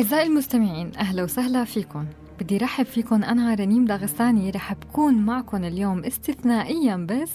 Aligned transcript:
أعزائي 0.00 0.26
المستمعين 0.26 0.92
أهلا 0.96 1.22
وسهلا 1.22 1.64
فيكم. 1.64 2.06
بدي 2.40 2.56
رحب 2.56 2.86
فيكم 2.86 3.24
أنا 3.24 3.54
رنيم 3.54 3.84
داغستاني 3.84 4.50
رح 4.50 4.74
بكون 4.74 5.14
معكم 5.14 5.64
اليوم 5.64 6.04
استثنائيا 6.04 6.96
بس 6.96 7.30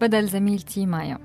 بدل 0.00 0.28
زميلتي 0.28 0.86
مايا. 0.86 1.18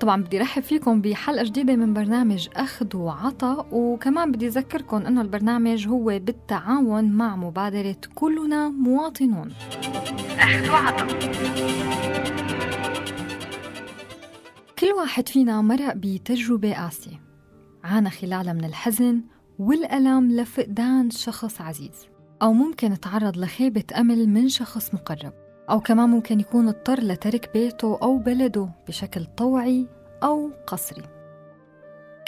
طبعا 0.00 0.22
بدي 0.22 0.38
رحب 0.38 0.62
فيكم 0.62 1.00
بحلقة 1.00 1.44
جديدة 1.44 1.76
من 1.76 1.94
برنامج 1.94 2.48
أخذ 2.56 2.96
وعطا 2.96 3.66
وكمان 3.72 4.32
بدي 4.32 4.46
أذكركم 4.46 4.96
أنه 4.96 5.20
البرنامج 5.20 5.88
هو 5.88 6.04
بالتعاون 6.04 7.12
مع 7.12 7.36
مبادرة 7.36 7.96
كلنا 8.14 8.68
مواطنون. 8.68 9.52
أخذ 10.38 10.70
وعطا. 10.70 11.06
كل 14.78 14.86
واحد 14.86 15.28
فينا 15.28 15.62
مرق 15.62 15.92
بتجربة 15.96 16.74
قاسية 16.74 17.20
عانى 17.84 18.10
خلالها 18.10 18.52
من 18.52 18.64
الحزن 18.64 19.33
والألم 19.58 20.32
لفقدان 20.32 21.10
شخص 21.10 21.60
عزيز 21.60 22.08
أو 22.42 22.52
ممكن 22.52 23.00
تعرض 23.00 23.36
لخيبة 23.36 23.84
أمل 23.96 24.28
من 24.28 24.48
شخص 24.48 24.94
مقرب 24.94 25.32
أو 25.70 25.80
كمان 25.80 26.08
ممكن 26.08 26.40
يكون 26.40 26.68
اضطر 26.68 27.00
لترك 27.00 27.50
بيته 27.54 27.98
أو 28.02 28.18
بلده 28.18 28.68
بشكل 28.88 29.24
طوعي 29.24 29.86
أو 30.22 30.50
قسري 30.66 31.02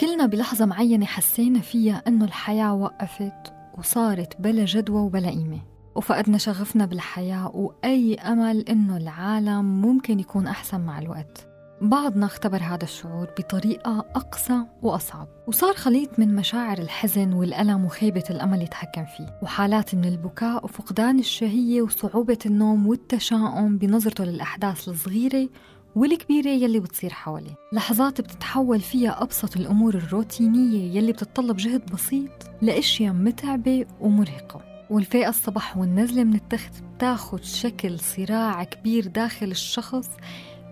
كلنا 0.00 0.26
بلحظة 0.26 0.66
معينة 0.66 1.06
حسينا 1.06 1.60
فيها 1.60 2.02
إنه 2.08 2.24
الحياة 2.24 2.74
وقفت 2.74 3.52
وصارت 3.78 4.40
بلا 4.40 4.64
جدوى 4.64 5.00
وبلا 5.00 5.28
قيمة 5.28 5.60
وفقدنا 5.94 6.38
شغفنا 6.38 6.86
بالحياة 6.86 7.56
وأي 7.56 8.14
أمل 8.14 8.60
إنه 8.60 8.96
العالم 8.96 9.64
ممكن 9.64 10.20
يكون 10.20 10.46
أحسن 10.46 10.80
مع 10.80 10.98
الوقت. 10.98 11.48
بعضنا 11.80 12.26
اختبر 12.26 12.62
هذا 12.62 12.84
الشعور 12.84 13.30
بطريقة 13.38 13.98
أقسى 14.14 14.60
وأصعب 14.82 15.28
وصار 15.46 15.74
خليط 15.74 16.18
من 16.18 16.34
مشاعر 16.34 16.78
الحزن 16.78 17.32
والألم 17.32 17.84
وخيبة 17.84 18.24
الأمل 18.30 18.62
يتحكم 18.62 19.04
فيه 19.04 19.38
وحالات 19.42 19.94
من 19.94 20.04
البكاء 20.04 20.64
وفقدان 20.64 21.18
الشهية 21.18 21.82
وصعوبة 21.82 22.38
النوم 22.46 22.86
والتشاؤم 22.86 23.78
بنظرته 23.78 24.24
للأحداث 24.24 24.88
الصغيرة 24.88 25.48
والكبيرة 25.96 26.48
يلي 26.48 26.80
بتصير 26.80 27.10
حواليه. 27.10 27.54
لحظات 27.72 28.20
بتتحول 28.20 28.80
فيها 28.80 29.22
أبسط 29.22 29.56
الأمور 29.56 29.94
الروتينية 29.94 30.96
يلي 30.96 31.12
بتتطلب 31.12 31.56
جهد 31.56 31.92
بسيط 31.92 32.50
لأشياء 32.62 33.12
متعبة 33.12 33.86
ومرهقة. 34.00 34.76
والفيقة 34.90 35.28
الصبح 35.28 35.76
والنزلة 35.76 36.24
من 36.24 36.34
التخت 36.34 36.72
بتاخد 36.96 37.44
شكل 37.44 37.98
صراع 37.98 38.64
كبير 38.64 39.06
داخل 39.06 39.50
الشخص 39.50 40.08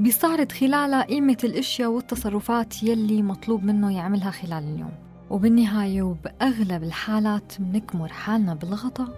بيستعرض 0.00 0.53
خلالها 0.53 1.03
قيمة 1.03 1.37
الأشياء 1.45 1.91
والتصرفات 1.91 2.83
يلي 2.83 3.23
مطلوب 3.23 3.64
منه 3.64 3.97
يعملها 3.97 4.31
خلال 4.31 4.64
اليوم. 4.75 4.92
وبالنهاية 5.31 6.03
وبأغلب 6.03 6.83
الحالات 6.83 7.53
منكمر 7.61 8.09
حالنا 8.09 8.55
بالغطاء 8.55 9.09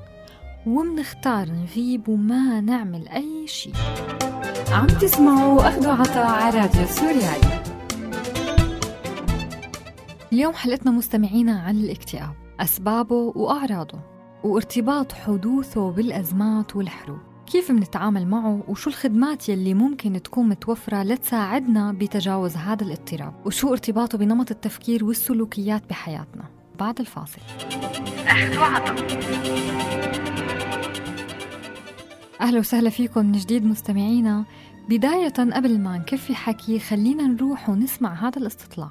ومنختار 0.67 1.49
نغيب 1.49 2.09
وما 2.09 2.61
نعمل 2.61 3.09
أي 3.09 3.47
شيء. 3.47 3.75
عم 4.73 4.87
تسمعوا 4.87 5.69
أخذوا 5.69 5.93
عطاء 5.93 6.27
على 6.27 6.61
راديو 6.61 6.87
سوريالي. 6.87 7.63
اليوم 10.33 10.55
حلقتنا 10.55 10.91
مستمعينا 10.93 11.61
عن 11.61 11.77
الاكتئاب 11.77 12.35
أسبابه 12.61 13.33
وأعراضه 13.37 13.99
وارتباط 14.45 15.13
حدوثه 15.13 15.91
بالأزمات 15.91 16.77
والحروب. 16.77 17.36
كيف 17.47 17.71
منتعامل 17.71 18.27
معه 18.27 18.63
وشو 18.69 18.91
الخدمات 18.91 19.49
يلي 19.49 19.75
ممكن 19.75 20.23
تكون 20.23 20.49
متوفرة 20.49 21.03
لتساعدنا 21.03 21.93
بتجاوز 21.93 22.57
هذا 22.57 22.85
الاضطراب؟ 22.85 23.35
وشو 23.47 23.73
ارتباطه 23.73 24.19
بنمط 24.19 24.51
التفكير 24.51 25.05
والسلوكيات 25.05 25.83
بحياتنا؟ 25.91 26.45
بعد 26.79 27.01
الفاصل. 27.01 27.41
أهلا 32.41 32.59
وسهلا 32.59 32.91
فيكم 32.91 33.27
من 33.27 33.33
جديد 33.33 33.65
مستمعينا. 33.65 34.45
بداية 34.89 35.53
قبل 35.55 35.81
ما 35.81 35.99
نكفي 35.99 36.35
حكي 36.35 36.79
خلينا 36.79 37.27
نروح 37.27 37.69
ونسمع 37.69 38.15
هذا 38.15 38.39
الاستطلاع. 38.39 38.91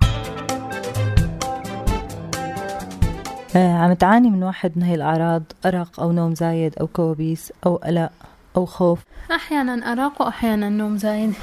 آه، 3.55 3.77
عم 3.77 3.93
تعاني 3.93 4.29
من 4.29 4.43
واحد 4.43 4.71
من 4.75 4.83
هي 4.83 4.95
الأعراض 4.95 5.43
أرق 5.65 5.99
أو 5.99 6.11
نوم 6.11 6.35
زايد 6.35 6.75
أو 6.81 6.87
كوابيس 6.87 7.53
أو 7.65 7.75
قلق. 7.75 8.11
أو 8.57 8.65
خوف 8.65 8.99
أحيانا 9.31 9.91
أرق 9.91 10.21
وأحيانا 10.21 10.69
نوم 10.69 10.97
زايد. 10.97 11.33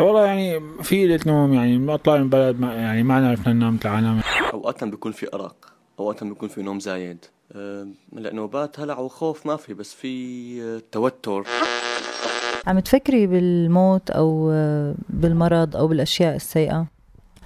والله 0.00 0.24
يعني 0.24 0.60
في 0.82 1.04
قلة 1.04 1.20
نوم 1.26 1.54
يعني 1.54 1.78
ما 1.78 1.96
طلع 1.96 2.16
من 2.16 2.28
بلد 2.28 2.60
ما 2.60 2.74
يعني 2.74 3.02
ما 3.02 3.20
نعرف 3.20 3.48
ننام 3.48 3.76
تعالى 3.76 4.20
أوقات 4.54 4.84
بيكون 4.84 5.12
في 5.12 5.34
أرق 5.34 5.56
أوقات 6.00 6.24
بيكون 6.24 6.48
في 6.48 6.62
نوم 6.62 6.80
زايد. 6.80 7.24
أه 7.52 7.86
لا 8.12 8.34
نوبات 8.34 8.80
هلع 8.80 8.98
وخوف 8.98 9.46
ما 9.46 9.56
في 9.56 9.74
بس 9.74 9.94
في 9.94 10.62
آه، 10.62 10.82
توتر. 10.92 11.44
عم 12.66 12.78
تفكري 12.78 13.26
بالموت 13.26 14.10
أو 14.10 14.50
آه، 14.52 14.94
بالمرض 15.08 15.76
أو 15.76 15.88
بالأشياء 15.88 16.36
السيئة؟ 16.36 16.86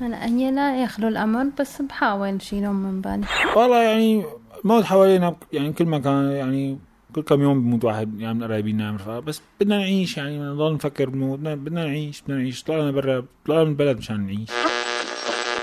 هلا 0.01 0.27
هي 0.27 0.51
لا 0.51 0.83
يخلو 0.83 1.09
الأمر 1.09 1.47
بس 1.61 1.83
بحاول 1.83 2.43
شيلهم 2.43 2.75
من 2.75 3.01
بالي 3.01 3.27
والله 3.57 3.83
يعني 3.83 4.25
الموت 4.65 4.85
حوالينا 4.85 5.37
يعني 5.53 5.73
كل 5.73 5.85
مكان 5.87 6.31
يعني 6.31 6.79
كل 7.15 7.23
كم 7.23 7.43
يوم 7.43 7.61
بموت 7.63 7.85
واحد 7.85 8.21
يعني 8.21 8.35
من 8.35 8.45
قرايبينا 8.45 8.85
يعني 8.85 9.21
بس 9.21 9.41
بدنا 9.61 9.79
نعيش 9.79 10.17
يعني 10.17 10.39
نضل 10.39 10.75
نفكر 10.75 11.09
بالموت 11.11 11.39
بدنا 11.39 11.85
نعيش 11.85 12.23
بدنا 12.23 12.37
نعيش. 12.37 12.63
طلعنا 12.63 12.91
برا 12.91 13.25
طلعنا 13.47 13.65
من 13.65 13.71
البلد 13.71 13.99
مشان 13.99 14.21
نعيش. 14.27 14.51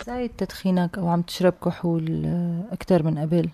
زايد 0.08 0.30
تدخينك 0.38 0.98
أو 0.98 1.08
عم 1.10 1.22
تشرب 1.22 1.54
كحول 1.66 2.26
آه، 2.26 2.64
أكثر 2.72 3.04
من 3.04 3.18
قبل 3.18 3.50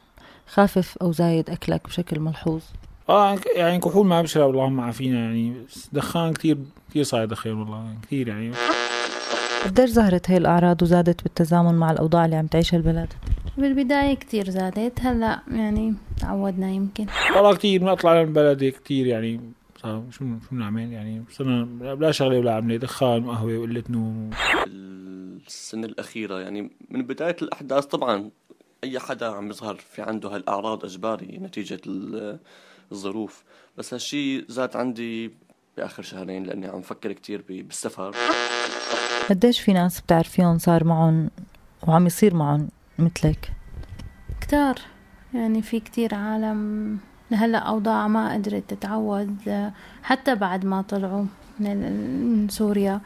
خافف 0.47 0.97
أو 1.01 1.11
زايد 1.11 1.49
أكلك 1.49 1.87
بشكل 1.87 2.19
ملحوظ؟ 2.19 2.61
آه 3.09 3.37
يعني 3.55 3.79
كحول 3.79 4.05
ما 4.05 4.21
بشرب 4.21 4.49
اللهم 4.49 4.79
عافينا 4.81 5.19
يعني. 5.19 5.53
بس 5.69 5.89
دخان 5.93 6.33
كثير 6.33 6.57
كثير 6.89 7.03
صاير 7.03 7.25
دخين 7.25 7.53
والله 7.53 7.85
كثير 8.01 8.27
يعني. 8.27 8.51
قديش 9.65 9.89
ظهرت 9.89 10.31
هي 10.31 10.37
الأعراض 10.37 10.81
وزادت 10.83 11.23
بالتزامن 11.23 11.73
مع 11.73 11.91
الأوضاع 11.91 12.25
اللي 12.25 12.35
عم 12.35 12.47
تعيشها 12.47 12.77
البلد؟ 12.77 13.13
بالبداية 13.57 14.13
كتير 14.13 14.49
زادت 14.49 14.99
هلأ 15.01 15.41
يعني 15.51 15.93
تعودنا 16.21 16.71
يمكن. 16.71 17.05
والله 17.35 17.55
كتير 17.55 17.83
ما 17.83 17.93
طلعنا 17.95 18.21
من 18.21 18.27
البلد 18.27 18.63
كتير 18.63 19.07
يعني. 19.07 19.41
صار 19.81 20.03
شو 20.11 20.17
شو 20.19 20.25
بنعمل 20.51 20.91
يعني؟ 20.91 21.23
صرنا 21.31 21.95
لا 21.95 22.11
شغلة 22.11 22.39
ولا 22.39 22.53
عملة 22.53 22.77
دخان 22.77 23.25
وقهوة 23.25 23.57
وقلة 23.57 23.83
نوم. 23.89 24.29
السنة 25.47 25.85
الأخيرة 25.87 26.39
يعني 26.39 26.71
من 26.89 27.01
بداية 27.01 27.35
الأحداث 27.41 27.85
طبعا 27.85 28.29
أي 28.83 28.99
حدا 28.99 29.27
عم 29.27 29.49
يظهر 29.49 29.75
في 29.75 30.01
عنده 30.01 30.29
هالأعراض 30.29 30.85
إجباري 30.85 31.39
نتيجة 31.41 31.81
الظروف 32.91 33.43
بس 33.77 33.93
هالشي 33.93 34.45
زاد 34.47 34.77
عندي 34.77 35.31
بآخر 35.77 36.03
شهرين 36.03 36.43
لأني 36.43 36.67
عم 36.67 36.81
فكر 36.81 37.11
كتير 37.11 37.43
بالسفر. 37.49 38.15
قديش 39.29 39.59
في 39.59 39.73
ناس 39.73 40.01
بتعرفيهم 40.01 40.57
صار 40.57 40.83
معهم 40.83 41.29
وعم 41.87 42.05
يصير 42.07 42.35
معهم 42.35 42.69
مثلك. 42.99 43.51
كتار. 44.41 44.75
يعني 45.33 45.61
في 45.61 45.79
كتير 45.79 46.15
عالم. 46.15 46.97
لهلا 47.31 47.57
أوضاع 47.57 48.07
ما 48.07 48.33
قدرت 48.33 48.73
تتعود 48.73 49.71
حتى 50.03 50.35
بعد 50.35 50.65
ما 50.65 50.81
طلعوا 50.81 51.25
من 51.59 52.47
سوريا. 52.49 53.01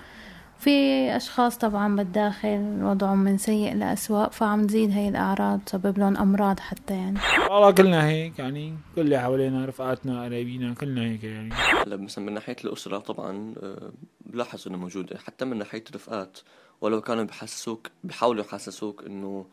في 0.59 0.69
أشخاص 1.15 1.57
طبعا 1.57 1.95
بالداخل 1.95 2.79
وضعهم 2.83 3.19
من 3.19 3.37
سيء 3.37 3.75
لأسوأ 3.75 4.29
فعم 4.29 4.67
تزيد 4.67 4.91
هاي 4.91 5.09
الأعراض 5.09 5.59
تسبب 5.65 5.97
لهم 5.99 6.17
أمراض 6.17 6.59
حتى 6.59 6.93
يعني. 6.93 7.19
والله 7.49 7.71
كلنا 7.71 8.07
هيك 8.07 8.39
يعني 8.39 8.75
كل 8.95 9.01
اللي 9.01 9.19
حوالينا 9.19 9.65
رفقاتنا 9.65 10.23
قرايبينا 10.23 10.73
كلنا 10.73 11.01
هيك 11.01 11.23
يعني. 11.23 11.53
هلا 11.85 11.97
مثلا 11.97 12.25
من 12.25 12.33
ناحية 12.33 12.55
الأسرة 12.65 12.97
طبعا 12.97 13.53
آه، 13.63 13.91
بلاحظ 14.25 14.67
إنه 14.67 14.77
موجودة. 14.77 15.17
حتى 15.17 15.45
من 15.45 15.57
ناحية 15.57 15.83
الرفقات 15.89 16.37
ولو 16.81 17.01
كانوا 17.01 17.23
بحسسوك 17.23 17.87
بيحاولوا 18.03 18.43
يحسسوك 18.43 19.03
إنه 19.05 19.45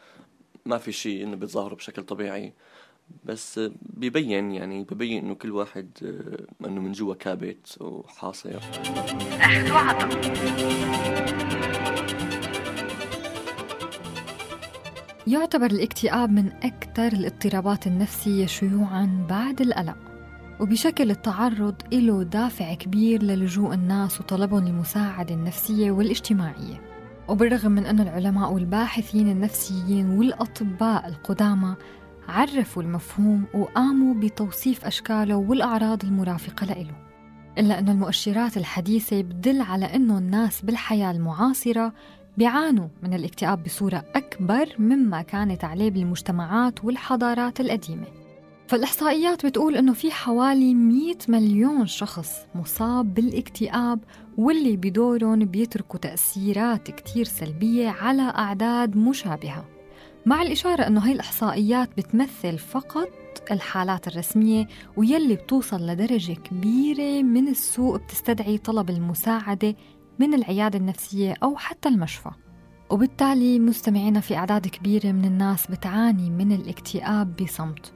ما 0.66 0.78
في 0.78 0.92
شيء 0.92 1.24
إنه 1.24 1.36
بيتظاهروا 1.36 1.76
بشكل 1.76 2.02
طبيعي 2.02 2.52
بس 3.24 3.60
ببين 3.80 4.52
يعني 4.52 4.84
ببين 4.84 5.24
إنه 5.24 5.34
كل 5.34 5.50
واحد 5.50 5.90
آه، 6.02 6.66
إنه 6.66 6.80
من 6.80 6.92
جوا 6.92 7.14
كابت 7.14 7.76
وحاصر. 7.80 8.60
يعتبر 15.26 15.66
الاكتئاب 15.66 16.30
من 16.30 16.52
أكثر 16.62 17.06
الاضطرابات 17.06 17.86
النفسية 17.86 18.46
شيوعا 18.46 19.26
بعد 19.28 19.60
القلق 19.60 19.96
وبشكل 20.60 21.10
التعرض 21.10 21.74
له 21.92 22.22
دافع 22.22 22.74
كبير 22.74 23.22
للجوء 23.22 23.74
الناس 23.74 24.20
وطلبهم 24.20 24.66
المساعدة 24.66 25.34
النفسية 25.34 25.90
والاجتماعية. 25.90 26.85
وبالرغم 27.28 27.73
من 27.73 27.87
أن 27.87 28.00
العلماء 28.00 28.52
والباحثين 28.52 29.28
النفسيين 29.28 30.11
والأطباء 30.11 31.08
القدامى 31.08 31.75
عرفوا 32.28 32.82
المفهوم 32.82 33.44
وقاموا 33.55 34.14
بتوصيف 34.14 34.84
أشكاله 34.84 35.37
والأعراض 35.37 36.05
المرافقة 36.05 36.67
له 36.67 36.87
إلا 37.58 37.78
أن 37.78 37.88
المؤشرات 37.88 38.56
الحديثة 38.56 39.23
بتدل 39.23 39.61
على 39.61 39.94
أنه 39.94 40.19
الناس 40.19 40.62
بالحياة 40.62 41.11
المعاصرة 41.11 41.93
بيعانوا 42.37 42.88
من 43.02 43.14
الاكتئاب 43.14 43.62
بصورة 43.62 44.05
أكبر 44.14 44.69
مما 44.79 45.22
كانت 45.22 45.64
عليه 45.64 45.90
بالمجتمعات 45.90 46.84
والحضارات 46.84 47.61
القديمة. 47.61 48.06
فالإحصائيات 48.68 49.46
بتقول 49.46 49.76
إنه 49.76 49.92
في 49.92 50.10
حوالي 50.10 50.74
100 50.74 51.14
مليون 51.28 51.86
شخص 51.86 52.30
مصاب 52.54 53.14
بالاكتئاب 53.14 54.00
واللي 54.38 54.76
بدورهم 54.76 55.38
بيتركوا 55.38 56.00
تأثيرات 56.00 56.90
كتير 56.90 57.24
سلبية 57.24 57.88
على 57.88 58.22
أعداد 58.22 58.96
مشابهة. 58.96 59.64
مع 60.26 60.42
الإشارة 60.42 60.86
إنه 60.86 61.00
هاي 61.00 61.12
الإحصائيات 61.12 61.90
بتمثل 61.96 62.58
فقط 62.58 63.08
الحالات 63.50 64.08
الرسمية 64.08 64.69
ويلي 64.96 65.34
بتوصل 65.34 65.86
لدرجة 65.86 66.32
كبيرة 66.32 67.22
من 67.22 67.48
السوء 67.48 67.96
بتستدعي 67.96 68.58
طلب 68.58 68.90
المساعدة 68.90 69.74
من 70.19 70.34
العيادة 70.34 70.78
النفسية 70.78 71.34
أو 71.42 71.56
حتى 71.56 71.88
المشفى. 71.88 72.30
وبالتالي 72.90 73.58
مستمعينا 73.58 74.20
في 74.20 74.36
أعداد 74.36 74.66
كبيرة 74.66 75.12
من 75.12 75.24
الناس 75.24 75.66
بتعاني 75.66 76.30
من 76.30 76.52
الاكتئاب 76.52 77.36
بصمت. 77.36 77.92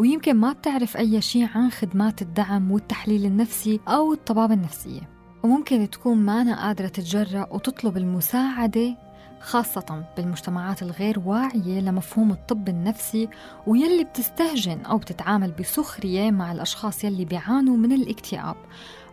ويمكن 0.00 0.36
ما 0.36 0.52
بتعرف 0.52 0.96
أي 0.96 1.20
شيء 1.20 1.48
عن 1.54 1.70
خدمات 1.70 2.22
الدعم 2.22 2.70
والتحليل 2.70 3.26
النفسي 3.26 3.80
أو 3.88 4.12
الطبابة 4.12 4.54
النفسية. 4.54 5.00
وممكن 5.42 5.90
تكون 5.90 6.18
مانا 6.18 6.66
قادرة 6.66 6.88
تتجرأ 6.88 7.46
وتطلب 7.50 7.96
المساعدة 7.96 8.96
خاصة 9.40 10.04
بالمجتمعات 10.16 10.82
الغير 10.82 11.18
واعية 11.26 11.80
لمفهوم 11.80 12.30
الطب 12.30 12.68
النفسي 12.68 13.28
ويلي 13.66 14.04
بتستهجن 14.04 14.80
أو 14.80 14.98
بتتعامل 14.98 15.52
بسخرية 15.52 16.30
مع 16.30 16.52
الأشخاص 16.52 17.04
يلي 17.04 17.24
بيعانوا 17.24 17.76
من 17.76 17.92
الاكتئاب 17.92 18.56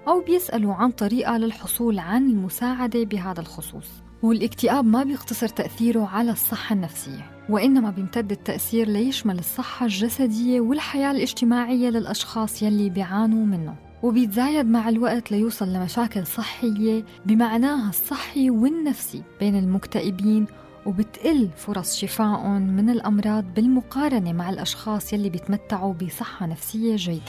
أو 0.08 0.22
بيسألوا 0.22 0.74
عن 0.74 0.92
طريقة 0.92 1.38
للحصول 1.38 2.00
عن 2.00 2.30
المساعدة 2.30 3.04
بهذا 3.04 3.42
الخصوص. 3.42 3.88
والإكتئاب 4.24 4.86
ما 4.86 5.04
بيقتصر 5.04 5.48
تأثيره 5.48 6.08
على 6.08 6.32
الصحة 6.32 6.74
النفسية. 6.74 7.37
وإنما 7.50 7.90
بيمتد 7.90 8.32
التأثير 8.32 8.88
ليشمل 8.88 9.40
الصحة 9.40 9.86
الجسدية 9.86 10.62
والحياة 10.62 11.12
الاجتماعية 11.12 11.90
للأشخاص 11.90 12.64
يلي 12.64 12.90
بيعانوا 12.90 13.46
منه. 13.46 13.76
وبيتزايد 14.04 14.66
مع 14.66 14.90
الوقت 14.90 15.32
ليوصل 15.32 15.74
لمشاكل 15.74 16.28
صحية 16.28 17.04
بمعناها 17.26 17.90
الصحي 17.90 18.50
والنفسي 18.50 19.24
بين 19.40 19.56
المكتئبين 19.56 20.46
وبتقل 20.86 21.50
فرص 21.58 21.96
شفائهم 21.96 22.62
من 22.62 22.90
الأمراض 22.90 23.46
بالمقارنة 23.56 24.34
مع 24.34 24.50
الأشخاص 24.50 25.14
يلي 25.14 25.30
بيتمتعوا 25.30 25.94
بصحة 25.94 26.46
نفسية 26.46 26.96
جيدة. 26.96 27.22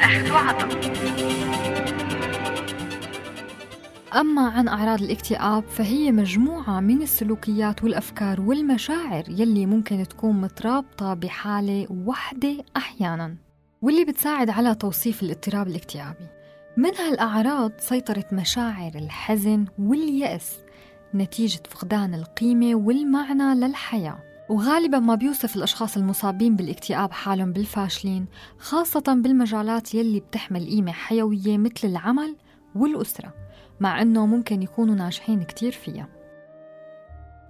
أخذ 0.00 0.32
أما 4.20 4.48
عن 4.48 4.68
أعراض 4.68 5.02
الاكتئاب 5.02 5.64
فهي 5.68 6.12
مجموعة 6.12 6.80
من 6.80 7.02
السلوكيات 7.02 7.84
والأفكار 7.84 8.40
والمشاعر 8.40 9.24
يلي 9.28 9.66
ممكن 9.66 10.08
تكون 10.08 10.40
مترابطة 10.40 11.14
بحالة 11.14 11.86
وحدة 11.90 12.64
أحياناً 12.76 13.36
واللي 13.82 14.04
بتساعد 14.04 14.50
على 14.50 14.74
توصيف 14.74 15.22
الاضطراب 15.22 15.68
الاكتئابي. 15.68 16.26
من 16.76 16.94
هالأعراض 16.94 17.72
سيطرة 17.78 18.24
مشاعر 18.32 18.92
الحزن 18.94 19.64
واليأس 19.78 20.58
نتيجة 21.14 21.62
فقدان 21.70 22.14
القيمة 22.14 22.74
والمعنى 22.74 23.54
للحياة. 23.54 24.18
وغالبا 24.48 24.98
ما 24.98 25.14
بيوصف 25.14 25.56
الأشخاص 25.56 25.96
المصابين 25.96 26.56
بالاكتئاب 26.56 27.12
حالهم 27.12 27.52
بالفاشلين 27.52 28.26
خاصة 28.58 29.04
بالمجالات 29.22 29.94
يلي 29.94 30.20
بتحمل 30.20 30.66
قيمة 30.66 30.92
حيوية 30.92 31.58
مثل 31.58 31.88
العمل 31.88 32.36
والأسرة. 32.74 33.32
مع 33.82 34.02
أنه 34.02 34.26
ممكن 34.26 34.62
يكونوا 34.62 34.94
ناجحين 34.94 35.42
كتير 35.42 35.72
فيها. 35.72 36.08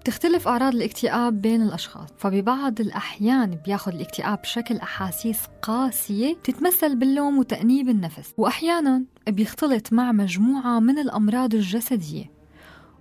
بتختلف 0.01 0.49
أعراض 0.49 0.75
الاكتئاب 0.75 1.43
بين 1.43 1.63
الأشخاص 1.63 2.09
فببعض 2.19 2.81
الأحيان 2.81 3.51
بياخد 3.51 3.95
الاكتئاب 3.95 4.45
شكل 4.45 4.77
أحاسيس 4.77 5.41
قاسية 5.63 6.37
تتمثل 6.45 6.97
باللوم 6.97 7.39
وتأنيب 7.39 7.89
النفس 7.89 8.35
وأحيانا 8.37 9.05
بيختلط 9.29 9.93
مع 9.93 10.13
مجموعة 10.13 10.81
من 10.81 10.99
الأمراض 10.99 11.55
الجسدية 11.55 12.31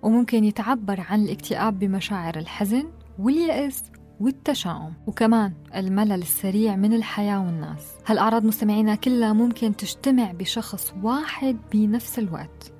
وممكن 0.02 0.44
يتعبر 0.44 1.00
عن 1.00 1.22
الاكتئاب 1.22 1.78
بمشاعر 1.78 2.38
الحزن 2.38 2.84
واليأس 3.18 3.82
والتشاؤم 4.20 4.92
وكمان 5.06 5.52
الملل 5.76 6.12
السريع 6.22 6.76
من 6.76 6.92
الحياة 6.92 7.46
والناس. 7.46 7.88
هالأعراض 8.06 8.44
مستمعينا 8.44 8.94
كلها 8.94 9.32
ممكن 9.32 9.76
تجتمع 9.76 10.32
بشخص 10.32 10.92
واحد 11.02 11.56
بنفس 11.72 12.18
الوقت. 12.18 12.72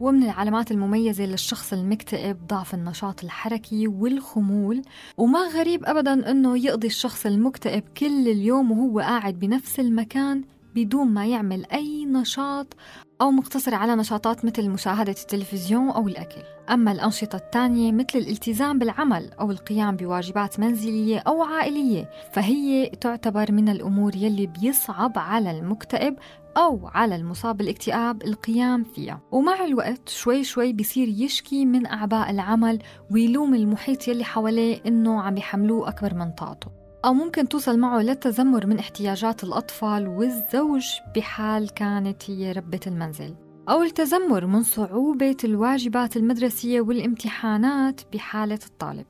ومن 0.00 0.22
العلامات 0.22 0.70
المميزة 0.70 1.24
للشخص 1.24 1.72
المكتئب 1.72 2.46
ضعف 2.46 2.74
النشاط 2.74 3.24
الحركي 3.24 3.88
والخمول 3.88 4.82
وما 5.16 5.38
غريب 5.38 5.84
أبدا 5.84 6.30
أنه 6.30 6.58
يقضي 6.58 6.86
الشخص 6.86 7.26
المكتئب 7.26 7.82
كل 7.96 8.28
اليوم 8.28 8.72
وهو 8.72 9.00
قاعد 9.00 9.38
بنفس 9.38 9.80
المكان 9.80 10.44
بدون 10.74 11.06
ما 11.06 11.26
يعمل 11.26 11.66
أي 11.72 12.04
نشاط 12.04 12.76
أو 13.20 13.30
مقتصر 13.30 13.74
على 13.74 13.96
نشاطات 13.96 14.44
مثل 14.44 14.68
مشاهدة 14.68 15.14
التلفزيون 15.22 15.90
أو 15.90 16.08
الأكل. 16.08 16.42
أما 16.70 16.92
الأنشطة 16.92 17.36
الثانية 17.36 17.92
مثل 17.92 18.18
الالتزام 18.18 18.78
بالعمل 18.78 19.30
أو 19.40 19.50
القيام 19.50 19.96
بواجبات 19.96 20.60
منزلية 20.60 21.18
أو 21.18 21.42
عائلية 21.42 22.10
فهي 22.32 22.86
تعتبر 23.00 23.52
من 23.52 23.68
الأمور 23.68 24.16
يلي 24.16 24.46
بيصعب 24.46 25.18
على 25.18 25.50
المكتئب 25.50 26.16
أو 26.56 26.88
على 26.94 27.16
المصاب 27.16 27.56
بالاكتئاب 27.56 28.22
القيام 28.22 28.84
فيها. 28.84 29.20
ومع 29.32 29.64
الوقت 29.64 30.08
شوي 30.08 30.44
شوي 30.44 30.72
بيصير 30.72 31.08
يشكي 31.08 31.64
من 31.64 31.86
أعباء 31.86 32.30
العمل 32.30 32.78
ويلوم 33.10 33.54
المحيط 33.54 34.08
يلي 34.08 34.24
حواليه 34.24 34.80
إنه 34.86 35.22
عم 35.22 35.36
يحملوه 35.36 35.88
أكبر 35.88 36.14
من 36.14 36.30
طاقته. 36.30 36.70
أو 37.04 37.12
ممكن 37.12 37.48
توصل 37.48 37.78
معه 37.78 38.00
للتذمر 38.02 38.66
من 38.66 38.78
احتياجات 38.78 39.44
الأطفال 39.44 40.08
والزوج 40.08 40.86
بحال 41.16 41.74
كانت 41.74 42.30
هي 42.30 42.52
ربة 42.52 42.80
المنزل. 42.86 43.34
أو 43.68 43.82
التذمر 43.82 44.46
من 44.46 44.62
صعوبة 44.62 45.36
الواجبات 45.44 46.16
المدرسية 46.16 46.80
والامتحانات 46.80 48.00
بحالة 48.12 48.58
الطالب. 48.66 49.06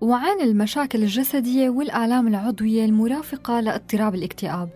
وعن 0.00 0.40
المشاكل 0.40 1.02
الجسدية 1.02 1.70
والآلام 1.70 2.28
العضوية 2.28 2.84
المرافقة 2.84 3.60
لإضطراب 3.60 4.14
الاكتئاب 4.14 4.68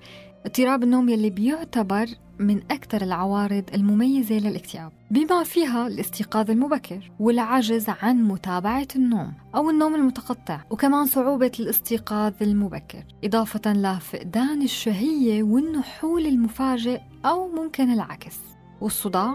اضطراب 0.46 0.82
النوم 0.82 1.08
يلي 1.08 1.30
بيعتبر 1.30 2.06
من 2.38 2.62
أكثر 2.70 3.02
العوارض 3.02 3.64
المميزة 3.74 4.34
للاكتئاب 4.34 4.92
بما 5.10 5.44
فيها 5.44 5.86
الاستيقاظ 5.86 6.50
المبكر 6.50 7.10
والعجز 7.20 7.88
عن 7.88 8.22
متابعة 8.22 8.88
النوم 8.96 9.32
أو 9.54 9.70
النوم 9.70 9.94
المتقطع 9.94 10.60
وكمان 10.70 11.06
صعوبة 11.06 11.52
الاستيقاظ 11.60 12.32
المبكر 12.42 13.04
إضافة 13.24 13.72
لفقدان 13.72 14.62
الشهية 14.62 15.42
والنحول 15.42 16.26
المفاجئ 16.26 17.00
أو 17.24 17.48
ممكن 17.48 17.92
العكس 17.92 18.36
والصداع 18.80 19.34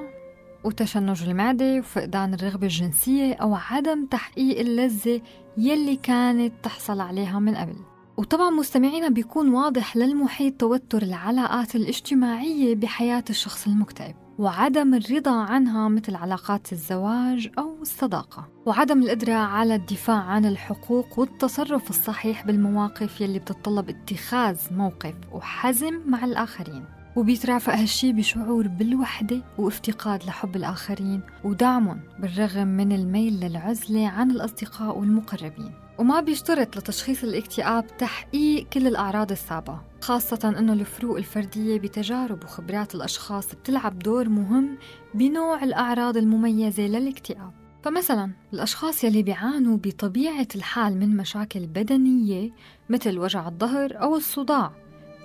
وتشنج 0.63 1.23
المعدة 1.23 1.79
وفقدان 1.79 2.33
الرغبة 2.33 2.67
الجنسية 2.67 3.33
أو 3.33 3.55
عدم 3.55 4.05
تحقيق 4.05 4.59
اللذة 4.59 5.21
يلي 5.57 5.95
كانت 5.95 6.53
تحصل 6.63 6.99
عليها 6.99 7.39
من 7.39 7.55
قبل. 7.55 7.90
وطبعا 8.21 8.49
مستمعينا 8.49 9.09
بيكون 9.09 9.53
واضح 9.53 9.97
للمحيط 9.97 10.59
توتر 10.59 11.01
العلاقات 11.01 11.75
الاجتماعية 11.75 12.75
بحياة 12.75 13.23
الشخص 13.29 13.67
المكتئب 13.67 14.15
وعدم 14.39 14.93
الرضا 14.93 15.31
عنها 15.31 15.89
مثل 15.89 16.15
علاقات 16.15 16.73
الزواج 16.73 17.49
أو 17.57 17.81
الصداقة 17.81 18.47
وعدم 18.65 19.03
القدرة 19.03 19.33
على 19.33 19.75
الدفاع 19.75 20.15
عن 20.17 20.45
الحقوق 20.45 21.19
والتصرف 21.19 21.89
الصحيح 21.89 22.45
بالمواقف 22.45 23.21
يلي 23.21 23.39
بتتطلب 23.39 23.89
اتخاذ 23.89 24.57
موقف 24.71 25.15
وحزم 25.31 26.01
مع 26.05 26.25
الآخرين. 26.25 27.00
وبيترافق 27.15 27.73
هالشي 27.73 28.13
بشعور 28.13 28.67
بالوحدة 28.67 29.41
وافتقاد 29.57 30.23
لحب 30.23 30.55
الآخرين 30.55 31.21
ودعمهم 31.43 31.99
بالرغم 32.19 32.67
من 32.67 32.91
الميل 32.91 33.39
للعزلة 33.39 34.07
عن 34.07 34.31
الأصدقاء 34.31 34.97
والمقربين. 34.97 35.71
وما 35.97 36.19
بيشترط 36.19 36.77
لتشخيص 36.77 37.23
الاكتئاب 37.23 37.97
تحقيق 37.97 38.69
كل 38.69 38.87
الأعراض 38.87 39.31
السابقة 39.31 39.83
خاصة 40.01 40.55
أنه 40.59 40.73
الفروق 40.73 41.17
الفردية 41.17 41.79
بتجارب 41.79 42.43
وخبرات 42.43 42.95
الأشخاص 42.95 43.55
بتلعب 43.55 43.99
دور 43.99 44.29
مهم 44.29 44.77
بنوع 45.13 45.63
الأعراض 45.63 46.17
المميزة 46.17 46.83
للاكتئاب. 46.83 47.51
فمثلا 47.83 48.31
الأشخاص 48.53 49.03
يلي 49.03 49.23
بيعانوا 49.23 49.77
بطبيعة 49.77 50.47
الحال 50.55 50.99
من 50.99 51.17
مشاكل 51.17 51.67
بدنية 51.67 52.51
مثل 52.89 53.19
وجع 53.19 53.47
الظهر 53.47 54.01
أو 54.01 54.15
الصداع 54.15 54.71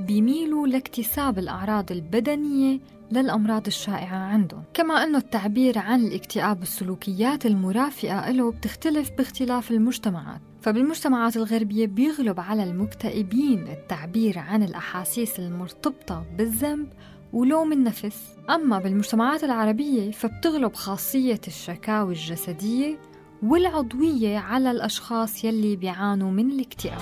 بيميلوا 0.00 0.66
لاكتساب 0.66 1.38
الأعراض 1.38 1.92
البدنية 1.92 2.80
للأمراض 3.12 3.66
الشائعة 3.66 4.16
عندهم. 4.16 4.62
كما 4.74 5.04
أنه 5.04 5.18
التعبير 5.18 5.78
عن 5.78 6.00
الاكتئاب 6.00 6.62
السلوكيات 6.62 7.46
المرافقة 7.46 8.30
له 8.30 8.52
بتختلف 8.52 9.10
باختلاف 9.18 9.70
المجتمعات. 9.70 10.40
فبالمجتمعات 10.60 11.36
الغربية 11.36 11.86
بيغلب 11.86 12.40
على 12.40 12.64
المكتئبين 12.64 13.68
التعبير 13.68 14.38
عن 14.38 14.62
الأحاسيس 14.62 15.38
المرتبطة 15.40 16.24
بالذنب 16.38 16.88
ولوم 17.32 17.72
النفس. 17.72 18.22
أما 18.50 18.78
بالمجتمعات 18.78 19.44
العربية 19.44 20.10
فبتغلب 20.10 20.74
خاصية 20.74 21.40
الشكاوي 21.46 22.12
الجسدية 22.12 22.98
والعضوية 23.42 24.38
على 24.38 24.70
الأشخاص 24.70 25.44
يلي 25.44 25.76
بيعانوا 25.76 26.30
من 26.30 26.50
الاكتئاب. 26.50 27.00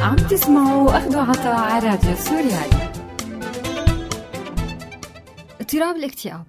عم 0.00 0.16
تسمعوا 0.16 0.96
أخذوا 0.96 1.22
عطاء 1.22 1.54
على 1.56 1.88
راديو 1.88 2.14
سوريالي. 2.14 2.92
اضطراب 5.60 5.96
الاكتئاب 5.96 6.44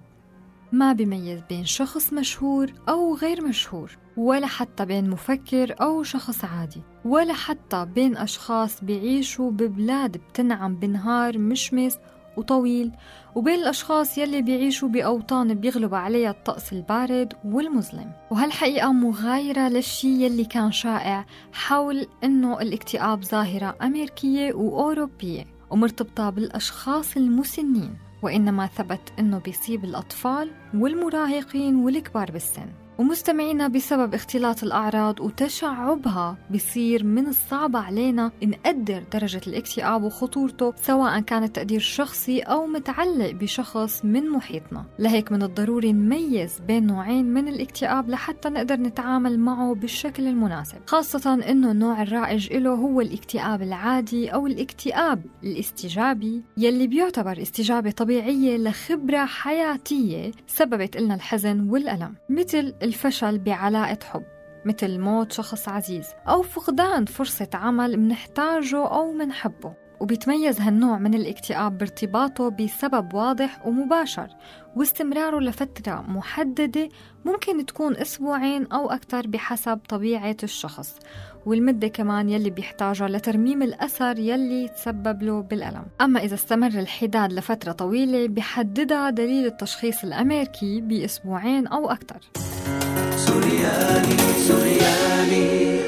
ما 0.72 0.92
بيميز 0.92 1.40
بين 1.48 1.64
شخص 1.64 2.12
مشهور 2.12 2.72
أو 2.88 3.14
غير 3.16 3.44
مشهور 3.44 3.96
ولا 4.16 4.46
حتى 4.46 4.84
بين 4.84 5.10
مفكر 5.10 5.74
أو 5.80 6.02
شخص 6.02 6.44
عادي 6.44 6.82
ولا 7.04 7.32
حتى 7.32 7.86
بين 7.94 8.16
أشخاص 8.16 8.84
بيعيشوا 8.84 9.50
ببلاد 9.50 10.16
بتنعم 10.16 10.74
بنهار 10.76 11.38
مشمس 11.38 11.98
وطويل 12.36 12.92
وبين 13.34 13.54
الأشخاص 13.54 14.18
يلي 14.18 14.42
بيعيشوا 14.42 14.88
بأوطان 14.88 15.54
بيغلب 15.54 15.94
عليها 15.94 16.30
الطقس 16.30 16.72
البارد 16.72 17.32
والمظلم. 17.44 18.12
وهالحقيقة 18.30 18.92
مغايرة 18.92 19.68
للشي 19.68 20.24
يلي 20.24 20.44
كان 20.44 20.72
شائع 20.72 21.26
حول 21.52 22.06
أنه 22.24 22.60
الاكتئاب 22.60 23.24
ظاهرة 23.24 23.76
أمريكية 23.82 24.54
وأوروبية 24.54 25.44
ومرتبطة 25.70 26.30
بالأشخاص 26.30 27.16
المسنين 27.16 27.98
وإنما 28.22 28.66
ثبت 28.66 29.12
أنه 29.18 29.38
بيصيب 29.38 29.84
الأطفال 29.84 30.50
والمراهقين 30.74 31.76
والكبار 31.76 32.30
بالسن. 32.30 32.83
ومستمعينا 32.98 33.68
بسبب 33.68 34.14
اختلاط 34.14 34.62
الأعراض 34.62 35.20
وتشعبها 35.20 36.36
بصير 36.50 37.04
من 37.04 37.26
الصعب 37.26 37.76
علينا 37.76 38.30
نقدر 38.42 39.04
درجة 39.12 39.40
الاكتئاب 39.46 40.02
وخطورته 40.02 40.72
سواء 40.76 41.20
كان 41.20 41.42
التقدير 41.42 41.80
شخصي 41.80 42.40
أو 42.40 42.66
متعلق 42.66 43.30
بشخص 43.30 44.04
من 44.04 44.30
محيطنا. 44.30 44.84
لهيك 44.98 45.32
من 45.32 45.42
الضروري 45.42 45.92
نميز 45.92 46.60
بين 46.66 46.86
نوعين 46.86 47.24
من 47.34 47.48
الاكتئاب 47.48 48.08
لحتى 48.08 48.48
نقدر 48.48 48.76
نتعامل 48.76 49.38
معه 49.38 49.74
بالشكل 49.74 50.26
المناسب. 50.28 50.78
خاصة 50.86 51.34
أنه 51.34 51.70
النوع 51.70 52.02
الرائج 52.02 52.52
له 52.52 52.70
هو 52.70 53.00
الاكتئاب 53.00 53.62
العادي 53.62 54.28
أو 54.28 54.46
الاكتئاب 54.46 55.24
الاستجابي 55.44 56.42
يلي 56.56 56.86
بيعتبر 56.86 57.42
استجابة 57.42 57.90
طبيعية 57.90 58.56
لخبرة 58.56 59.24
حياتية 59.24 60.30
سببت 60.46 60.96
لنا 60.96 61.14
الحزن 61.14 61.68
والألم. 61.70 62.14
مثل 62.30 62.74
الفشل 62.84 63.38
بعلاقة 63.38 63.98
حب 64.04 64.24
مثل 64.64 64.98
موت 64.98 65.32
شخص 65.32 65.68
عزيز 65.68 66.06
أو 66.28 66.42
فقدان 66.42 67.04
فرصة 67.04 67.48
عمل 67.54 67.96
منحتاجه 67.96 68.86
أو 68.86 69.12
منحبه. 69.12 69.84
وبيتميز 70.00 70.60
هالنوع 70.60 70.98
من 70.98 71.14
الاكتئاب 71.14 71.78
بارتباطه 71.78 72.48
بسبب 72.48 73.14
واضح 73.14 73.66
ومباشر 73.66 74.28
واستمراره 74.76 75.40
لفترة 75.40 76.04
محددة 76.08 76.88
ممكن 77.24 77.66
تكون 77.66 77.96
أسبوعين 77.96 78.66
أو 78.72 78.90
أكثر 78.90 79.26
بحسب 79.26 79.80
طبيعة 79.88 80.36
الشخص 80.42 80.98
والمدة 81.46 81.88
كمان 81.88 82.28
يلي 82.28 82.50
بيحتاجها 82.50 83.08
لترميم 83.08 83.62
الأثر 83.62 84.18
يلي 84.18 84.68
تسبب 84.68 85.22
له 85.22 85.40
بالألم. 85.40 85.84
أما 86.00 86.20
إذا 86.20 86.34
استمر 86.34 86.66
الحداد 86.68 87.32
لفترة 87.32 87.72
طويلة 87.72 88.28
بحددها 88.28 89.10
دليل 89.10 89.46
التشخيص 89.46 90.04
الأمريكي 90.04 90.80
بأسبوعين 90.80 91.66
أو 91.66 91.90
أكثر. 91.90 92.20
سوريالي 93.34 94.16
سوريالي 94.48 95.84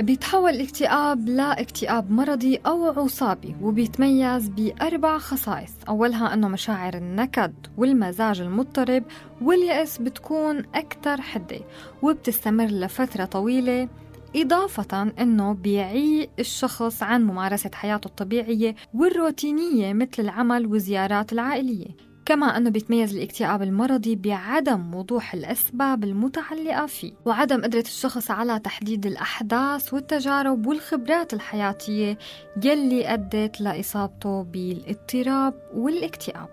بيتحول 0.00 0.50
الاكتئاب 0.50 1.28
لاكتئاب 1.28 2.10
مرضي 2.10 2.56
أو 2.66 3.04
عصابي 3.04 3.56
وبيتميز 3.62 4.48
بأربع 4.48 5.18
خصائص. 5.18 5.70
أولها 5.88 6.34
أنه 6.34 6.48
مشاعر 6.48 6.94
النكد 6.94 7.54
والمزاج 7.76 8.40
المضطرب 8.40 9.04
واليأس 9.42 9.98
بتكون 9.98 10.58
أكثر 10.74 11.20
حدة 11.20 11.60
وبتستمر 12.02 12.66
لفترة 12.66 13.24
طويلة. 13.24 13.88
إضافة 14.36 15.12
أنه 15.20 15.52
بيعي 15.52 16.28
الشخص 16.38 17.02
عن 17.02 17.24
ممارسة 17.24 17.70
حياته 17.74 18.08
الطبيعية 18.08 18.74
والروتينية 18.94 19.92
مثل 19.92 20.10
العمل 20.18 20.66
والزيارات 20.66 21.32
العائلية. 21.32 22.13
كما 22.26 22.56
أنه 22.56 22.70
بيتميز 22.70 23.16
الاكتئاب 23.16 23.62
المرضي 23.62 24.16
بعدم 24.16 24.94
وضوح 24.94 25.34
الأسباب 25.34 26.04
المتعلقة 26.04 26.86
فيه 26.86 27.12
وعدم 27.24 27.62
قدرة 27.62 27.80
الشخص 27.80 28.30
على 28.30 28.58
تحديد 28.58 29.06
الأحداث 29.06 29.94
والتجارب 29.94 30.66
والخبرات 30.66 31.34
الحياتية 31.34 32.18
يلي 32.64 33.14
أدت 33.14 33.60
لإصابته 33.60 34.42
بالاضطراب 34.42 35.54
والاكتئاب. 35.74 36.48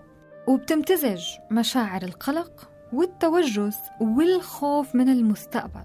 وبتمتزج 0.46 1.22
مشاعر 1.50 2.02
القلق 2.02 2.70
والتوجس 2.92 3.76
والخوف 4.00 4.94
من 4.94 5.08
المستقبل 5.08 5.84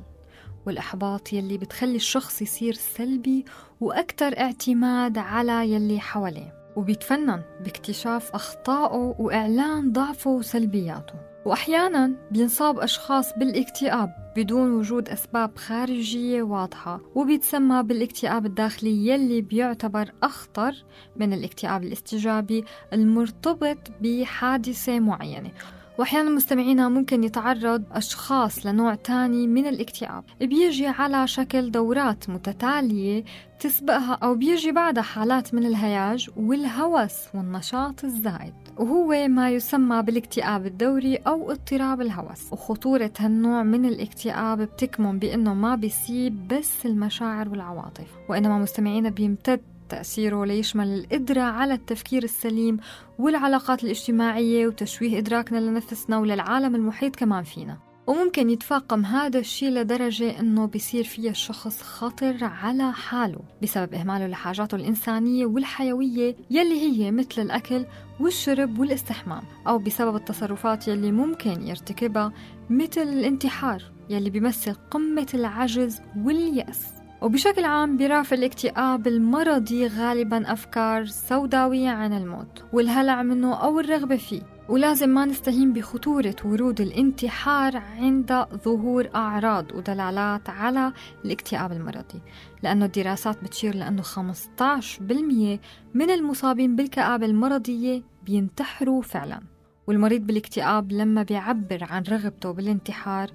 والإحباط 0.66 1.34
يلي 1.34 1.58
بتخلي 1.58 1.96
الشخص 1.96 2.42
يصير 2.42 2.74
سلبي 2.74 3.46
وأكثر 3.82 4.40
اعتماد 4.40 5.18
على 5.18 5.74
يلي 5.74 6.00
حواليه. 6.00 6.57
وبيتفنن 6.78 7.42
باكتشاف 7.64 8.36
أخطائه 8.36 9.16
وإعلان 9.20 9.92
ضعفه 9.92 10.30
وسلبياته. 10.30 11.14
وأحيانا 11.46 12.14
بينصاب 12.32 12.80
أشخاص 12.80 13.34
بالاكتئاب 13.38 14.34
بدون 14.36 14.72
وجود 14.72 15.10
أسباب 15.10 15.58
خارجية 15.58 16.44
واضحة 16.44 17.02
وبيتسمى 17.16 17.84
بالاكتئاب 17.84 18.46
الداخلي 18.46 19.08
يلي 19.08 19.42
بيعتبر 19.42 20.12
أخطر 20.24 20.74
من 21.16 21.34
الاكتئاب 21.34 21.84
الاستجابي 21.84 22.66
المرتبط 22.94 23.78
بحادثة 24.02 25.00
معينة. 25.00 25.52
وأحيانا 25.98 26.30
مستمعينا 26.30 26.90
ممكن 26.90 27.24
يتعرض 27.24 27.84
أشخاص 27.92 28.66
لنوع 28.66 28.96
تاني 28.96 29.48
من 29.48 29.68
الاكتئاب. 29.68 30.24
بيجي 30.42 30.88
على 30.88 31.28
شكل 31.28 31.72
دورات 31.72 32.30
متتالية 32.30 33.24
تسبقها 33.60 34.14
أو 34.24 34.36
بيجي 34.36 34.72
بعدها 34.72 35.04
حالات 35.04 35.54
من 35.54 35.66
الهياج 35.66 36.30
والهوس 36.38 37.16
والنشاط 37.34 38.04
الزائد. 38.04 38.54
وهو 38.78 39.28
ما 39.28 39.50
يسمى 39.50 40.02
بالاكتئاب 40.02 40.66
الدوري 40.66 41.16
أو 41.16 41.52
اضطراب 41.52 42.02
الهوس. 42.02 42.54
وخطورة 42.54 43.12
هالنوع 43.20 43.64
من 43.64 43.86
الاكتئاب 43.86 44.62
بتكمن 44.62 45.20
بأنه 45.20 45.54
ما 45.54 45.76
بيسيب 45.76 46.48
بس 46.48 46.86
المشاعر 46.86 47.50
والعواطف 47.50 48.08
وإنما 48.30 48.58
مستمعينا 48.58 49.10
بيمتد 49.10 49.62
تأثيره 49.90 50.46
ليشمل 50.46 50.88
القدرة 50.88 51.42
على 51.42 51.74
التفكير 51.74 52.24
السليم 52.24 52.78
والعلاقات 53.20 53.84
الاجتماعية 53.84 54.68
وتشويه 54.68 55.18
إدراكنا 55.18 55.58
لنفسنا 55.58 56.18
وللعالم 56.18 56.76
المحيط 56.76 57.16
كمان 57.16 57.44
فينا. 57.44 57.78
وممكن 58.08 58.50
يتفاقم 58.50 59.06
هذا 59.06 59.40
الشيء 59.40 59.70
لدرجة 59.70 60.40
أنه 60.40 60.66
بيصير 60.66 61.04
فيه 61.04 61.30
الشخص 61.30 61.82
خطر 61.82 62.44
على 62.44 62.92
حاله 62.94 63.40
بسبب 63.64 63.94
إهماله 63.94 64.28
لحاجاته 64.28 64.76
الإنسانية 64.76 65.46
والحيوية 65.46 66.36
يلي 66.50 66.82
هي 66.82 67.12
مثل 67.12 67.42
الأكل 67.42 67.86
والشرب 68.20 68.80
والاستحمام 68.80 69.44
أو 69.68 69.78
بسبب 69.78 70.16
التصرفات 70.16 70.88
يلي 70.88 71.12
ممكن 71.12 71.68
يرتكبها 71.68 72.34
مثل 72.70 73.02
الانتحار 73.02 73.84
يلي 74.10 74.30
بيمثل 74.30 74.74
قمة 74.74 75.28
العجز 75.34 76.02
واليأس. 76.18 76.97
وبشكل 77.22 77.66
عام 77.66 77.98
بيرافق 77.98 78.34
الاكتئاب 78.34 79.08
المرضي 79.08 79.88
غالبا 79.88 80.54
أفكار 80.54 81.06
سوداوية 81.06 81.90
عن 81.90 82.14
الموت 82.14 82.64
والهلع 82.74 83.24
منه 83.24 83.56
أو 83.56 83.80
الرغبة 83.80 84.18
فيه. 84.18 84.42
ولازم 84.70 85.10
ما 85.10 85.26
نستهين 85.26 85.74
بخطورة 85.74 86.36
ورود 86.46 86.82
الانتحار 86.82 87.78
عند 87.78 88.46
ظهور 88.66 89.10
أعراض 89.16 89.72
ودلالات 89.76 90.50
على 90.50 90.94
الاكتئاب 91.26 91.72
المرضي. 91.72 92.22
لأنه 92.64 92.86
الدراسات 92.86 93.44
بتشير 93.44 93.76
لأنه 93.76 94.02
15% 94.02 95.60
من 95.94 96.10
المصابين 96.10 96.76
بالكآبة 96.76 97.26
المرضية 97.26 98.04
بينتحروا 98.26 99.02
فعلا. 99.02 99.40
والمريض 99.88 100.22
بالاكتئاب 100.22 100.92
لما 100.92 101.24
بيعبر 101.24 101.84
عن 101.90 102.04
رغبته 102.04 102.52
بالانتحار 102.52 103.32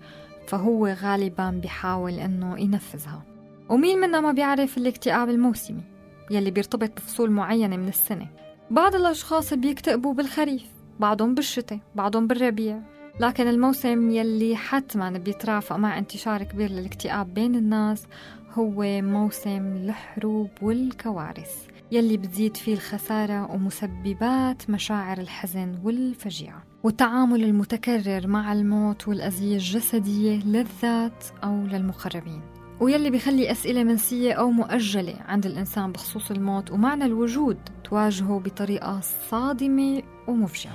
فهو 0.49 0.87
غالبا 0.87 1.51
بيحاول 1.51 2.13
أنه 2.13 2.59
ينفذها. 2.61 3.32
ومين 3.73 4.01
منا 4.01 4.21
ما 4.21 4.33
بيعرف 4.33 4.79
الاكتئاب 4.79 5.29
الموسمي 5.29 5.83
يلي 6.31 6.51
بيرتبط 6.51 6.91
بفصول 6.97 7.31
معينة 7.31 7.77
من 7.77 7.89
السنة؟ 7.89 8.29
بعض 8.71 8.95
الأشخاص 8.95 9.55
بيكتئبوا 9.55 10.15
بالخريف 10.15 10.65
بعضهم 11.01 11.35
بالشتاء 11.35 11.79
بعضهم 11.95 12.27
بالربيع. 12.27 12.81
لكن 13.21 13.49
الموسم 13.49 14.11
يلي 14.11 14.57
حتما 14.57 15.11
بيترافق 15.11 15.77
مع 15.77 15.99
انتشار 15.99 16.43
كبير 16.43 16.71
للاكتئاب 16.71 17.35
بين 17.35 17.55
الناس 17.55 18.07
هو 18.55 18.83
موسم 19.03 19.77
الحروب 19.77 20.51
والكوارث 20.63 21.67
يلي 21.93 22.17
بتزيد 22.17 22.57
فيه 22.57 22.75
الخسارة 22.75 23.53
ومسببات 23.53 24.71
مشاعر 24.71 25.19
الحزن 25.19 25.79
والفجيعة. 25.85 26.63
والتعامل 26.83 27.45
المتكرر 27.45 28.27
مع 28.27 28.53
الموت 28.53 29.09
والأذية 29.09 29.55
الجسدية 29.55 30.45
للذات 30.45 31.25
أو 31.45 31.63
للمقربين 31.67 32.52
ويلي 32.83 33.11
بيخلي 33.11 33.51
أسئلة 33.51 33.85
منسية 33.85 34.33
أو 34.33 34.51
مؤجلة 34.51 35.15
عند 35.29 35.47
الإنسان 35.47 35.93
بخصوص 35.93 36.31
الموت 36.31 36.71
ومعنى 36.71 37.05
الوجود 37.05 37.59
تواجهه 37.85 38.41
بطريقة 38.45 39.01
صادمة 39.31 40.03
ومفجعة. 40.29 40.75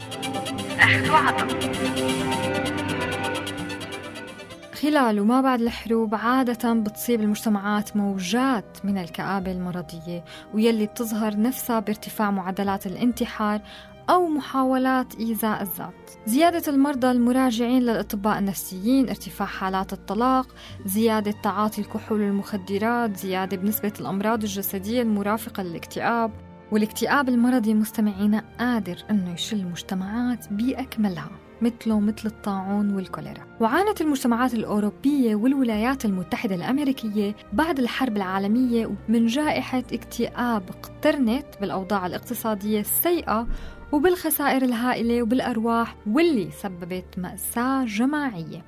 خلال 4.74 5.20
وما 5.20 5.42
بعد 5.42 5.62
الحروب 5.62 6.16
عادة 6.16 6.74
بتصيب 6.74 7.22
المجتمعات 7.22 7.98
موجات 7.98 8.78
من 8.84 8.98
الكآبة 8.98 9.52
المرضية 9.52 10.24
ويلي 10.54 10.86
بتظهر 10.86 11.40
نفسها 11.40 11.80
بارتفاع 11.80 12.32
معدلات 12.32 12.88
الانتحار 12.88 13.62
أو 14.10 14.28
محاولات 14.28 15.16
إيذاء 15.16 15.62
الذات. 15.62 16.12
زيادة 16.26 16.74
المرضى 16.74 17.12
المراجعين 17.12 17.82
للأطباء 17.82 18.40
النفسيين 18.40 19.10
ارتفاع 19.10 19.48
حالات 19.48 19.94
الطلاق 19.94 20.48
زيادة 20.86 21.32
تعاطي 21.32 21.82
الكحول 21.82 22.22
والمخدرات 22.22 23.18
زيادة 23.18 23.58
بنسبة 23.58 23.94
الأمراض 24.00 24.44
الجسدية 24.44 25.02
المرافقة 25.02 25.64
للاكتئاب 25.64 26.32
والاكتئاب 26.72 27.30
المرضي 27.30 27.74
مستمعينا 27.74 28.44
قادر 28.60 28.98
أنه 29.12 29.34
يشل 29.34 29.60
المجتمعات 29.60 30.54
بأكملها. 30.54 31.47
مثله 31.62 32.00
مثل 32.00 32.26
الطاعون 32.26 32.96
والكوليرا. 32.96 33.44
وعانت 33.62 34.02
المجتمعات 34.02 34.54
الأوروبية 34.54 35.36
والولايات 35.36 36.06
المتحدة 36.06 36.56
الأمريكية 36.56 37.36
بعد 37.54 37.80
الحرب 37.80 38.18
العالمية 38.18 38.92
من 39.10 39.26
جائحة 39.26 39.84
اكتئاب 39.94 40.64
اقترنت 40.70 41.46
بالأوضاع 41.62 42.06
الاقتصادية 42.06 42.80
السيئة 42.80 43.48
وبالخسائر 43.92 44.62
الهائلة 44.62 45.22
وبالأرواح 45.22 45.96
واللي 46.08 46.52
سببت 46.52 47.06
مأساة 47.18 47.86
جماعية. 47.86 48.66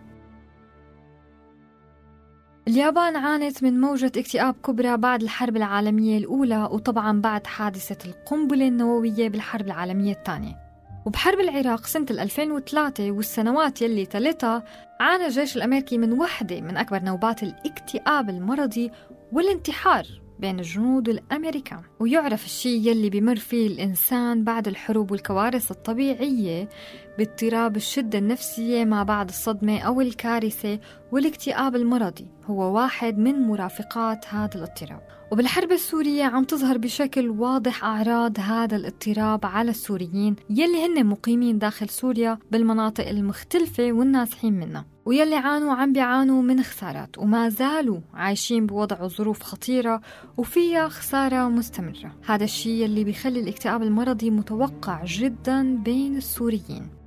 اليابان 2.67 3.15
عانت 3.15 3.63
من 3.63 3.81
موجة 3.81 4.11
اكتئاب 4.17 4.55
كبرى 4.65 4.97
بعد 4.97 5.21
الحرب 5.21 5.57
العالمية 5.57 6.17
الأولى 6.17 6.63
وطبعا 6.71 7.21
بعد 7.21 7.47
حادثة 7.47 8.09
القنبلة 8.09 8.67
النووية 8.67 9.29
بالحرب 9.29 9.65
العالمية 9.65 10.11
الثانية. 10.11 10.68
وبحرب 11.09 11.39
العراق 11.39 11.85
سنة 11.85 12.05
2003 12.09 13.11
والسنوات 13.11 13.81
يلي 13.81 14.05
تلتها 14.05 14.63
عانى 14.99 15.25
الجيش 15.25 15.57
الأمريكي 15.57 15.97
من 15.97 16.13
وحدة 16.13 16.61
من 16.61 16.77
أكبر 16.77 17.03
نوبات 17.03 17.43
الاكتئاب 17.43 18.29
المرضي 18.29 18.91
والانتحار 19.31 20.05
بين 20.39 20.59
الجنود 20.59 21.09
الأمريكان. 21.09 21.81
ويعرف 21.99 22.45
الشيء 22.45 22.87
يلي 22.87 23.09
بمر 23.09 23.35
فيه 23.35 23.67
الإنسان 23.67 24.43
بعد 24.43 24.67
الحروب 24.67 25.11
والكوارث 25.11 25.71
الطبيعية 25.71 26.69
باضطراب 27.17 27.75
الشدة 27.75 28.19
النفسية 28.19 28.85
ما 28.85 29.03
بعد 29.03 29.29
الصدمة 29.29 29.79
أو 29.79 30.01
الكارثة 30.01 30.79
والاكتئاب 31.11 31.75
المرضي. 31.75 32.27
هو 32.45 32.75
واحد 32.75 33.17
من 33.17 33.39
مرافقات 33.39 34.25
هذا 34.27 34.55
الاضطراب. 34.55 35.01
وبالحرب 35.31 35.71
السورية 35.71 36.23
عم 36.23 36.43
تظهر 36.43 36.77
بشكل 36.77 37.29
واضح 37.29 37.83
أعراض 37.83 38.39
هذا 38.39 38.75
الاضطراب 38.75 39.45
على 39.45 39.71
السوريين 39.71 40.35
يلي 40.49 40.85
هن 40.85 41.05
مقيمين 41.05 41.59
داخل 41.59 41.89
سوريا 41.89 42.37
بالمناطق 42.51 43.07
المختلفة 43.07 43.91
والنازحين 43.91 44.53
منها. 44.53 44.85
ويلي 45.05 45.35
عانوا 45.35 45.73
عم 45.73 45.93
بيعانوا 45.93 46.41
من 46.41 46.63
خسارات 46.63 47.17
وما 47.17 47.49
زالوا 47.49 47.99
عايشين 48.13 48.65
بوضع 48.65 49.01
وظروف 49.01 49.43
خطيرة 49.43 50.01
وفيها 50.37 50.87
خسارة 50.87 51.49
مستمرة. 51.49 51.88
هذا 52.25 52.43
الشيء 52.43 52.83
يلي 52.83 53.03
بيخلي 53.03 53.39
الاكتئاب 53.39 53.83
المرضي 53.83 54.29
متوقع 54.29 55.01
جدا 55.05 55.75
بين 55.75 56.17
السوريين. 56.17 56.99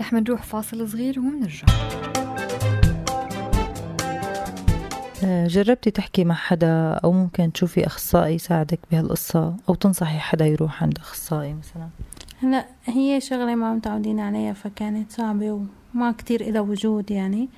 رح 0.00 0.12
منروح 0.12 0.42
فاصل 0.42 0.88
صغير 0.88 1.18
ومنرجع 1.18 1.66
آه، 5.24 5.46
جربتي 5.46 5.90
تحكي 5.90 6.24
مع 6.24 6.34
حدا 6.34 6.92
أو 6.92 7.12
ممكن 7.12 7.52
تشوفي 7.52 7.86
أخصائي 7.86 8.34
يساعدك 8.34 8.78
بهالقصة؟ 8.90 9.56
أو 9.68 9.74
تنصحي 9.74 10.18
حدا 10.18 10.46
يروح 10.46 10.82
عند 10.82 10.98
أخصائي 10.98 11.54
مثلا؟ 11.54 11.88
هلا 12.42 12.66
هي 12.84 13.20
شغلة 13.20 13.54
ما 13.54 13.74
متعودين 13.74 14.20
عليها 14.20 14.52
فكانت 14.52 15.12
صعبة 15.12 15.66
وما 15.94 16.12
كتير 16.12 16.40
إلها 16.40 16.60
وجود 16.60 17.10
يعني. 17.10 17.48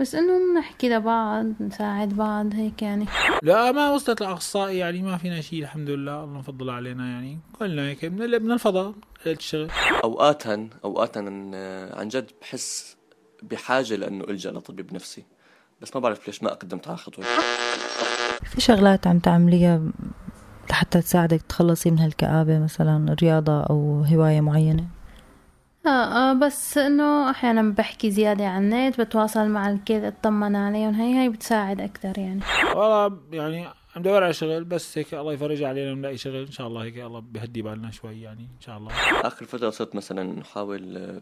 بس 0.00 0.14
إنه 0.14 0.58
نحكي 0.58 0.88
لبعض 0.88 1.46
نساعد 1.60 2.08
بعض 2.08 2.54
هيك 2.54 2.82
يعني. 2.82 3.06
لا 3.42 3.72
ما 3.72 3.90
وصلت 3.90 4.20
لأخصائي 4.20 4.78
يعني 4.78 5.02
ما 5.02 5.16
فينا 5.16 5.40
شيء 5.40 5.62
الحمد 5.62 5.90
لله 5.90 6.24
الله 6.24 6.38
مفضل 6.38 6.70
علينا 6.70 7.06
يعني. 7.06 7.38
كلنا 7.58 7.88
هيك 7.88 8.04
من 8.04 8.52
الفضاء 8.52 8.94
الشغل 9.26 9.68
اوقاتا 10.04 10.68
اوقاتا 10.84 11.18
عن 11.94 12.08
جد 12.08 12.30
بحس 12.40 12.96
بحاجة 13.42 13.96
لأنه 13.96 14.24
ألجأ 14.24 14.50
لطبيب 14.50 14.94
نفسي. 14.94 15.24
بس 15.82 15.94
ما 15.94 16.00
بعرف 16.00 16.26
ليش 16.26 16.42
ما 16.42 16.50
قدمت 16.50 16.88
على 16.88 16.96
خطوة. 16.96 17.24
في 18.44 18.60
شغلات 18.60 19.06
عم 19.06 19.18
تعمليها 19.18 19.82
لحتى 20.70 21.00
تساعدك 21.00 21.42
تخلصي 21.42 21.90
من 21.90 21.98
هالكآبة 21.98 22.58
مثلا 22.58 23.16
رياضة 23.22 23.62
أو 23.62 24.04
هواية 24.12 24.40
معينة؟ 24.40 24.84
آه, 25.86 25.88
آه 25.88 26.32
بس 26.32 26.78
إنه 26.78 27.30
أحيانا 27.30 27.62
بحكي 27.62 28.10
زيادة 28.10 28.46
عن 28.46 28.72
النت 28.72 29.00
بتواصل 29.00 29.48
مع 29.48 29.70
الكل 29.70 30.04
اطمن 30.04 30.56
عليهم 30.56 30.94
هي 30.94 31.22
هي 31.24 31.28
بتساعد 31.28 31.80
أكثر 31.80 32.18
يعني. 32.18 32.40
والله 32.74 33.18
يعني 33.32 33.66
عم 33.96 34.02
دور 34.02 34.24
على 34.24 34.32
شغل 34.32 34.64
بس 34.64 34.98
هيك 34.98 35.14
الله 35.14 35.32
يفرج 35.32 35.62
علينا 35.62 35.92
ونلاقي 35.92 36.16
شغل. 36.16 36.36
إن 36.36 36.50
شاء 36.50 36.66
الله 36.66 36.82
هيك 36.82 36.98
الله 36.98 37.20
بهدي 37.20 37.62
بالنا 37.62 37.90
شوي 37.90 38.20
يعني 38.22 38.42
إن 38.42 38.60
شاء 38.60 38.76
الله. 38.78 38.92
آخر 39.24 39.44
فترة 39.44 39.70
صرت 39.70 39.94
مثلا 39.94 40.22
نحاول 40.22 41.20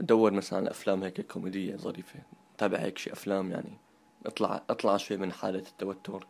ندور 0.00 0.32
مثلا 0.32 0.58
على 0.58 0.70
أفلام 0.70 1.02
هيك 1.02 1.20
كوميدية 1.20 1.76
ظريفة. 1.76 2.20
تابع 2.58 2.78
هيك 2.78 2.98
شي 2.98 3.12
أفلام 3.12 3.50
يعني 3.50 3.78
أطلع 4.26 4.62
أطلع 4.70 4.96
شوي 4.96 5.16
من 5.16 5.32
حالة 5.32 5.58
التوتر. 5.58 6.26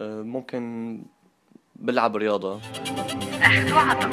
آه، 0.00 0.22
ممكن 0.22 1.02
بلعب 1.76 2.16
رياضة. 2.16 2.60
أخذ 3.42 3.72
وعطا 3.72 4.10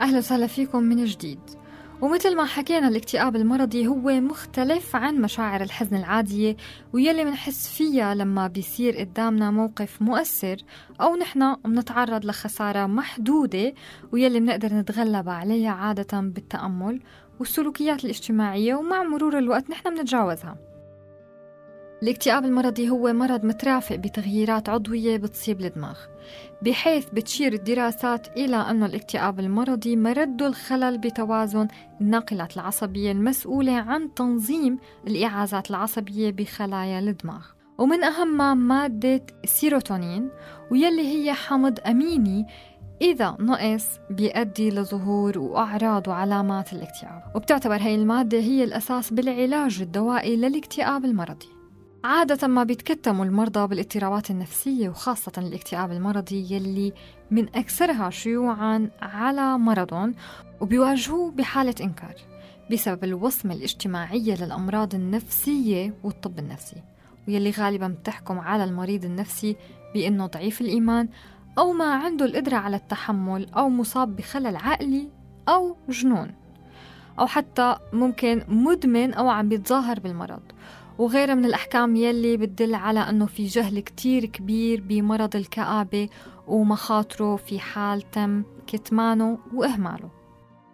أهلا 0.00 0.18
وسهلا 0.18 0.46
فيكم 0.46 0.82
من 0.82 1.04
جديد. 1.04 1.40
ومثل 2.00 2.36
ما 2.36 2.44
حكينا 2.44 2.88
الاكتئاب 2.88 3.36
المرضي 3.36 3.86
هو 3.86 4.20
مختلف 4.20 4.96
عن 4.96 5.20
مشاعر 5.20 5.60
الحزن 5.62 5.96
العادية 5.96 6.56
ويلي 6.92 7.24
منحس 7.24 7.68
فيها 7.68 8.14
لما 8.14 8.46
بيصير 8.46 8.96
قدامنا 8.96 9.50
موقف 9.50 10.02
مؤثر 10.02 10.56
أو 11.00 11.16
نحن 11.16 11.56
منتعرض 11.64 12.24
لخسارة 12.24 12.86
محدودة 12.86 13.74
ويلي 14.12 14.40
بنقدر 14.40 14.74
نتغلب 14.74 15.28
عليها 15.28 15.70
عادة 15.70 16.20
بالتأمل 16.20 17.00
والسلوكيات 17.40 18.04
الاجتماعية 18.04 18.74
ومع 18.74 19.02
مرور 19.02 19.38
الوقت 19.38 19.70
نحن 19.70 19.90
بنتجاوزها 19.94 20.56
الاكتئاب 22.02 22.44
المرضي 22.44 22.90
هو 22.90 23.12
مرض 23.12 23.44
مترافق 23.44 23.96
بتغييرات 23.96 24.68
عضوية 24.68 25.16
بتصيب 25.16 25.60
الدماغ. 25.60 25.98
بحيث 26.62 27.06
بتشير 27.12 27.52
الدراسات 27.52 28.28
إلى 28.36 28.56
أن 28.56 28.82
الاكتئاب 28.82 29.40
المرضي 29.40 29.96
مرد 29.96 30.42
الخلل 30.42 30.98
بتوازن 30.98 31.68
الناقلات 32.00 32.56
العصبية 32.56 33.12
المسؤولة 33.12 33.72
عن 33.72 34.14
تنظيم 34.14 34.78
الإعازات 35.06 35.70
العصبية 35.70 36.30
بخلايا 36.30 36.98
الدماغ. 36.98 37.46
ومن 37.78 38.04
أهمها 38.04 38.54
مادة 38.54 39.26
السيروتونين 39.44 40.30
ويلي 40.70 41.02
هي 41.02 41.32
حمض 41.32 41.80
أميني 41.86 42.46
إذا 43.02 43.36
نقص 43.40 43.86
بيؤدي 44.10 44.70
لظهور 44.70 45.38
وأعراض 45.38 46.08
وعلامات 46.08 46.72
الاكتئاب. 46.72 47.22
وبتعتبر 47.34 47.76
هي 47.76 47.94
المادة 47.94 48.38
هي 48.38 48.64
الأساس 48.64 49.12
بالعلاج 49.12 49.82
الدوائي 49.82 50.36
للاكتئاب 50.36 51.04
المرضي. 51.04 51.55
عادة 52.06 52.48
ما 52.48 52.64
بيتكتموا 52.64 53.24
المرضى 53.24 53.66
بالاضطرابات 53.66 54.30
النفسية 54.30 54.88
وخاصة 54.88 55.32
الاكتئاب 55.38 55.92
المرضي 55.92 56.54
يلي 56.54 56.92
من 57.30 57.48
أكثرها 57.48 58.10
شيوعا 58.10 58.90
على 59.02 59.58
مرضهم 59.58 60.14
وبيواجهوه 60.60 61.30
بحالة 61.30 61.74
إنكار 61.80 62.14
بسبب 62.72 63.04
الوصمة 63.04 63.54
الاجتماعية 63.54 64.44
للأمراض 64.44 64.94
النفسية 64.94 65.94
والطب 66.04 66.38
النفسي. 66.38 66.82
ويلي 67.28 67.50
غالبا 67.50 67.88
بتحكم 67.88 68.38
على 68.38 68.64
المريض 68.64 69.04
النفسي 69.04 69.56
بأنه 69.94 70.26
ضعيف 70.26 70.60
الإيمان 70.60 71.08
أو 71.58 71.72
ما 71.72 71.94
عنده 71.94 72.24
القدرة 72.24 72.56
على 72.56 72.76
التحمل 72.76 73.46
أو 73.56 73.68
مصاب 73.68 74.16
بخلل 74.16 74.56
عقلي 74.56 75.08
أو 75.48 75.76
جنون 75.88 76.34
أو 77.18 77.26
حتى 77.26 77.76
ممكن 77.92 78.42
مدمن 78.48 79.14
أو 79.14 79.28
عم 79.28 79.48
بيتظاهر 79.48 80.00
بالمرض. 80.00 80.45
وغيرها 80.98 81.34
من 81.34 81.44
الأحكام 81.44 81.96
يلي 81.96 82.36
بتدل 82.36 82.74
على 82.74 83.00
أنه 83.00 83.26
في 83.26 83.44
جهل 83.44 83.80
كتير 83.80 84.24
كبير 84.24 84.80
بمرض 84.80 85.36
الكآبة 85.36 86.08
ومخاطره 86.46 87.36
في 87.36 87.60
حال 87.60 88.10
تم 88.10 88.42
كتمانه 88.66 89.38
وإهماله. 89.54 90.10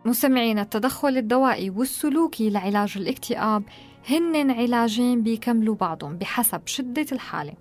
مستمعين 0.05 0.59
التدخل 0.59 1.17
الدوائي 1.17 1.71
والسلوكي 1.71 2.51
لعلاج 2.51 2.93
الاكتئاب 2.97 3.63
هن 4.09 4.51
علاجين 4.51 5.23
بيكملوا 5.23 5.75
بعضهم 5.75 6.19
بحسب 6.19 6.61
شدة 6.67 7.07
الحالة. 7.13 7.55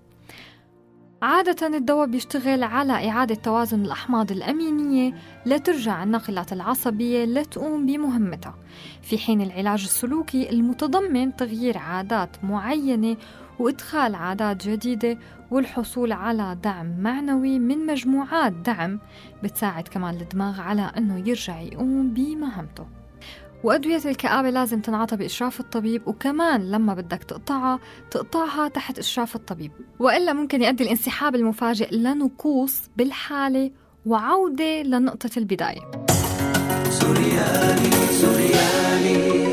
عادة 1.22 1.76
الدواء 1.76 2.06
بيشتغل 2.06 2.62
على 2.62 3.08
إعادة 3.08 3.34
توازن 3.34 3.84
الأحماض 3.84 4.32
الأمينية 4.32 5.14
لترجع 5.46 6.02
الناقلات 6.02 6.52
العصبية 6.52 7.24
لتقوم 7.24 7.86
بمهمتها. 7.86 8.54
في 9.02 9.18
حين 9.18 9.40
العلاج 9.40 9.82
السلوكي 9.82 10.50
المتضمن 10.50 11.36
تغيير 11.36 11.78
عادات 11.78 12.44
معينة 12.44 13.16
وإدخال 13.58 14.14
عادات 14.14 14.68
جديدة 14.68 15.18
والحصول 15.50 16.12
على 16.12 16.58
دعم 16.62 17.00
معنوي 17.00 17.58
من 17.58 17.86
مجموعات 17.86 18.52
دعم 18.52 18.98
بتساعد 19.42 19.88
كمان 19.88 20.14
الدماغ 20.14 20.60
على 20.60 20.92
أنه 20.96 21.28
يرجع 21.28 21.60
يقوم 21.60 22.14
بمهمته. 22.14 23.01
وأدوية 23.64 24.00
الكآبة 24.04 24.50
لازم 24.50 24.80
تنعطى 24.80 25.16
بإشراف 25.16 25.60
الطبيب 25.60 26.08
وكمان 26.08 26.70
لما 26.70 26.94
بدك 26.94 27.24
تقطعها 27.24 27.78
تقطعها 28.10 28.68
تحت 28.68 28.98
إشراف 28.98 29.36
الطبيب. 29.36 29.72
وإلا 29.98 30.32
ممكن 30.32 30.62
يؤدي 30.62 30.84
الانسحاب 30.84 31.34
المفاجئ 31.34 31.96
لنقوص 31.96 32.80
بالحالة 32.96 33.70
وعودة 34.06 34.82
لنقطة 34.82 35.30
البداية. 35.36 35.80
سوريالي 36.90 37.90
سوريالي. 38.20 39.51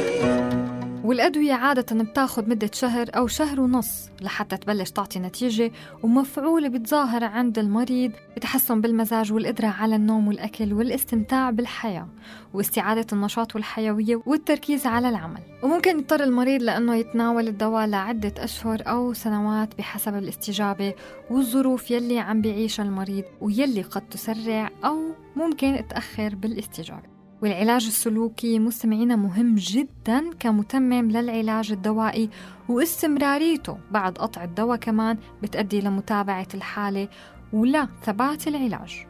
والأدوية 1.10 1.54
عادة 1.54 2.04
بتاخد 2.04 2.50
مدة 2.50 2.69
شهر 2.74 3.08
أو 3.15 3.28
شهر 3.28 3.62
ونص 3.62 4.10
لحتى 4.22 4.58
تبلش 4.58 4.91
تعطي 4.91 5.19
نتيجة 5.19 5.72
ومفعولة 6.04 6.67
بتظاهر 6.69 7.24
عند 7.24 7.60
المريض 7.60 8.12
بتحسن 8.38 8.82
بالمزاج 8.82 9.34
والقدرة 9.34 9.67
على 9.67 9.95
النوم 9.95 10.28
والأكل 10.28 10.74
والاستمتاع 10.74 11.50
بالحياة 11.50 12.08
واستعادة 12.54 13.08
النشاط 13.13 13.56
والحيوية 13.56 14.22
والتركيز 14.26 14.88
على 14.88 15.10
العمل. 15.10 15.41
وممكن 15.63 16.00
يضطر 16.00 16.24
المريض 16.24 16.62
لأنه 16.62 16.95
يتناول 16.95 17.48
الدواء 17.48 17.88
لعدة 17.88 18.34
أشهر 18.43 18.84
أو 18.88 19.13
سنوات 19.13 19.78
بحسب 19.78 20.15
الاستجابة 20.15 20.93
والظروف 21.30 21.91
يلي 21.91 22.19
عم 22.19 22.41
بيعيشها 22.41 22.84
المريض 22.84 23.24
ويلي 23.41 23.82
قد 23.82 24.10
تسرع 24.10 24.69
أو 24.86 25.00
ممكن 25.36 25.84
تأخر 25.89 26.36
بالاستجابة. 26.36 27.18
والعلاج 27.41 27.86
السلوكي 27.86 28.60
مستمعينا 28.60 29.15
مهم 29.15 29.56
جدا 29.56 30.30
كمتمم 30.39 31.12
للعلاج 31.12 31.71
الدوائي 31.71 32.30
واستمراريته 32.69 33.78
بعد 33.91 34.17
قطع 34.17 34.43
الدواء 34.43 34.78
كمان 34.78 35.17
بتأدي 35.43 35.82
لمتابعة 35.82 36.47
الحالة 36.54 37.08
ولا 37.54 37.88
ثبات 38.04 38.47
العلاج. 38.47 39.06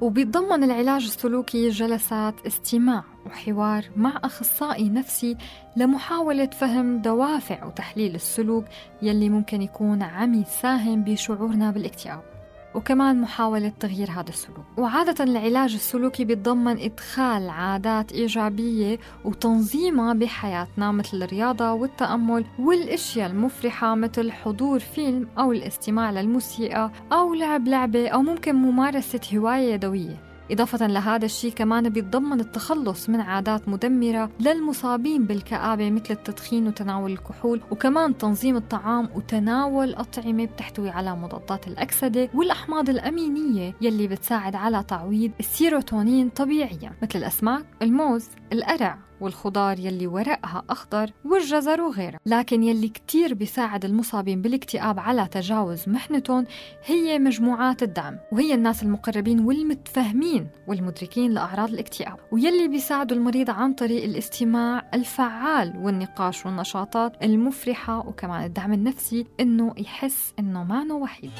وبيتضمن 0.00 0.62
العلاج 0.64 1.04
السلوكي 1.04 1.68
جلسات 1.68 2.46
استماع 2.46 3.04
وحوار 3.26 3.84
مع 3.96 4.20
أخصائي 4.24 4.88
نفسي 4.88 5.36
لمحاولة 5.76 6.46
فهم 6.46 6.98
دوافع 6.98 7.64
وتحليل 7.64 8.14
السلوك 8.14 8.64
يلي 9.02 9.28
ممكن 9.28 9.62
يكون 9.62 10.02
عم 10.02 10.34
يساهم 10.34 11.04
بشعورنا 11.04 11.70
بالاكتئاب. 11.70 12.33
وكمان 12.74 13.20
محاولة 13.20 13.72
تغيير 13.80 14.10
هذا 14.10 14.28
السلوك. 14.28 14.64
وعادة 14.76 15.24
العلاج 15.24 15.74
السلوكي 15.74 16.24
بيتضمن 16.24 16.78
إدخال 16.80 17.50
عادات 17.50 18.12
إيجابية 18.12 18.98
وتنظيمها 19.24 20.12
بحياتنا 20.12 20.92
مثل 20.92 21.22
الرياضة 21.22 21.72
والتأمل 21.72 22.44
والأشياء 22.58 23.30
المفرحة 23.30 23.94
مثل 23.94 24.32
حضور 24.32 24.78
فيلم 24.78 25.28
أو 25.38 25.52
الاستماع 25.52 26.10
للموسيقى 26.10 26.90
أو 27.12 27.34
لعب 27.34 27.68
لعبة 27.68 28.08
أو 28.08 28.22
ممكن 28.22 28.54
ممارسة 28.54 29.20
هواية 29.34 29.74
يدوية. 29.74 30.23
إضافة 30.50 30.86
لهذا 30.86 31.24
الشيء 31.24 31.52
كمان 31.52 31.88
بيتضمن 31.88 32.40
التخلص 32.40 33.08
من 33.08 33.20
عادات 33.20 33.68
مدمرة 33.68 34.30
للمصابين 34.40 35.24
بالكآبة 35.24 35.90
مثل 35.90 36.10
التدخين 36.10 36.66
وتناول 36.68 37.12
الكحول 37.12 37.60
وكمان 37.70 38.18
تنظيم 38.18 38.56
الطعام 38.56 39.08
وتناول 39.14 39.94
أطعمة 39.94 40.44
بتحتوي 40.44 40.90
على 40.90 41.16
مضادات 41.16 41.68
الأكسدة 41.68 42.28
والأحماض 42.34 42.88
الأمينية 42.90 43.74
يلي 43.80 44.06
بتساعد 44.08 44.54
على 44.54 44.82
تعويض 44.82 45.30
السيروتونين 45.40 46.28
طبيعيا 46.28 46.92
مثل 47.02 47.18
الأسماك 47.18 47.64
الموز 47.82 48.28
القرع. 48.52 48.98
والخضار 49.24 49.78
يلي 49.78 50.06
ورقها 50.06 50.62
أخضر 50.70 51.10
والجزر 51.24 51.80
وغيرها. 51.80 52.18
لكن 52.26 52.62
يلي 52.62 52.88
كتير 52.88 53.34
بيساعد 53.34 53.84
المصابين 53.84 54.42
بالاكتئاب 54.42 55.00
على 55.00 55.28
تجاوز 55.30 55.88
محنتهم 55.88 56.44
هي 56.84 57.18
مجموعات 57.18 57.82
الدعم 57.82 58.18
وهي 58.32 58.54
الناس 58.54 58.82
المقربين 58.82 59.40
والمتفهمين 59.40 60.48
والمدركين 60.68 61.30
لأعراض 61.30 61.68
الاكتئاب. 61.68 62.16
ويلي 62.32 62.68
بيساعدوا 62.68 63.16
المريض 63.16 63.50
عن 63.50 63.72
طريق 63.72 64.04
الاستماع 64.04 64.90
الفعال 64.94 65.76
والنقاش 65.76 66.46
والنشاطات 66.46 67.12
المفرحة 67.22 67.98
وكمان 67.98 68.44
الدعم 68.44 68.72
النفسي 68.72 69.26
إنه 69.40 69.74
يحس 69.76 70.34
إنه 70.38 70.64
ما 70.64 70.94
وحيد. 70.94 71.30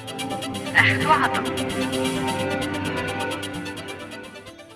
أخذ 0.76 1.44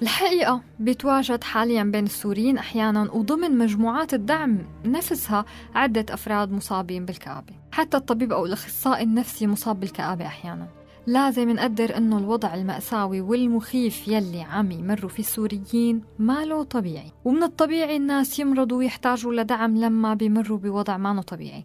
الحقيقة 0.03 0.61
بيتواجد 0.79 1.45
حاليا 1.45 1.83
بين 1.83 2.05
السوريين 2.05 2.59
أحيانا 2.59 3.11
وضمن 3.13 3.59
مجموعات 3.59 4.15
الدعم 4.15 4.59
نفسها 4.85 5.45
عدة 5.75 6.15
أفراد 6.15 6.53
مصابين 6.53 7.05
بالكآبة. 7.05 7.53
حتى 7.73 7.97
الطبيب 7.97 8.33
أو 8.33 8.47
الأخصائي 8.47 9.05
النفسي 9.05 9.47
مصاب 9.47 9.81
بالكآبة 9.81 10.27
أحيانا. 10.27 10.69
لازم 11.07 11.51
نقدر 11.51 11.97
إنه 11.97 12.19
الوضع 12.19 12.55
المأساوي 12.55 13.21
والمخيف 13.21 14.09
يلي 14.09 14.43
عم 14.43 14.71
يمروا 14.71 15.11
فيه 15.11 15.23
السوريين 15.23 16.03
ما 16.19 16.45
له 16.45 16.63
طبيعي. 16.63 17.13
ومن 17.25 17.43
الطبيعي 17.43 17.97
الناس 17.97 18.39
يمرضوا 18.39 18.79
ويحتاجوا 18.79 19.35
لدعم 19.35 19.77
لما 19.77 20.15
بيمروا 20.15 20.59
بوضع 20.59 20.97
ما 20.97 21.23
طبيعي. 21.23 21.65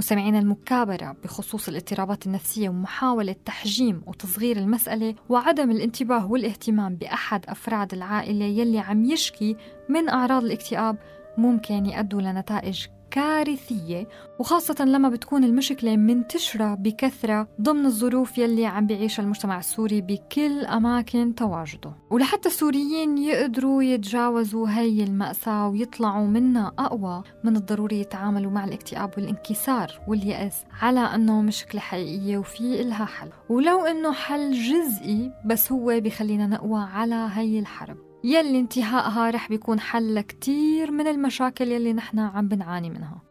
مستمعينا 0.00 0.38
المكابرة 0.38 1.16
بخصوص 1.24 1.68
الاضطرابات 1.68 2.26
النفسية 2.26 2.68
ومحاولة 2.68 3.36
تحجيم 3.44 4.02
وتصغير 4.06 4.56
المسألة 4.56 5.14
وعدم 5.28 5.70
الانتباه 5.70 6.30
والاهتمام 6.30 6.94
بأحد 6.94 7.46
أفراد 7.48 7.92
العائلة 7.92 8.44
يلي 8.44 8.78
عم 8.78 9.04
يشكي 9.04 9.56
من 9.88 10.08
أعراض 10.08 10.44
الاكتئاب 10.44 10.96
ممكن 11.38 11.86
يؤدوا 11.86 12.20
لنتائج 12.20 12.86
كارثية 13.10 14.08
وخاصة 14.38 14.84
لما 14.84 15.08
بتكون 15.08 15.44
المشكلة 15.44 15.96
منتشرة 15.96 16.74
بكثرة 16.74 17.48
ضمن 17.60 17.86
الظروف 17.86 18.38
يلي 18.38 18.66
عم 18.66 18.86
بيعيشها 18.86 19.22
المجتمع 19.22 19.58
السوري 19.58 20.00
بكل 20.00 20.64
أماكن 20.64 21.34
تواجده. 21.34 21.92
ولحتى 22.10 22.48
السوريين 22.48 23.18
يقدروا 23.18 23.82
يتجاوزوا 23.82 24.68
هي 24.68 25.04
المأساة 25.04 25.68
ويطلعوا 25.68 26.26
منها 26.26 26.72
أقوى 26.78 27.22
من 27.44 27.56
الضروري 27.56 28.00
يتعاملوا 28.00 28.50
مع 28.50 28.64
الاكتئاب 28.64 29.10
والانكسار 29.16 30.00
واليأس 30.08 30.64
على 30.80 31.00
أنه 31.00 31.42
مشكلة 31.42 31.80
حقيقية 31.80 32.38
وفي 32.38 32.80
إلها 32.80 33.04
حل. 33.04 33.28
ولو 33.48 33.80
أنه 33.80 34.12
حل 34.12 34.52
جزئي 34.52 35.32
بس 35.44 35.72
هو 35.72 36.00
بخلينا 36.00 36.46
نقوى 36.46 36.80
على 36.80 37.28
هي 37.32 37.58
الحرب. 37.58 38.09
يلي 38.24 38.58
انتهائها 38.58 39.30
رح 39.30 39.48
بيكون 39.48 39.80
حل 39.80 40.20
كتير 40.20 40.90
من 40.90 41.06
المشاكل 41.06 41.68
يلي 41.68 41.92
نحن 41.92 42.18
عم 42.18 42.48
بنعاني 42.48 42.90
منها. 42.90 43.22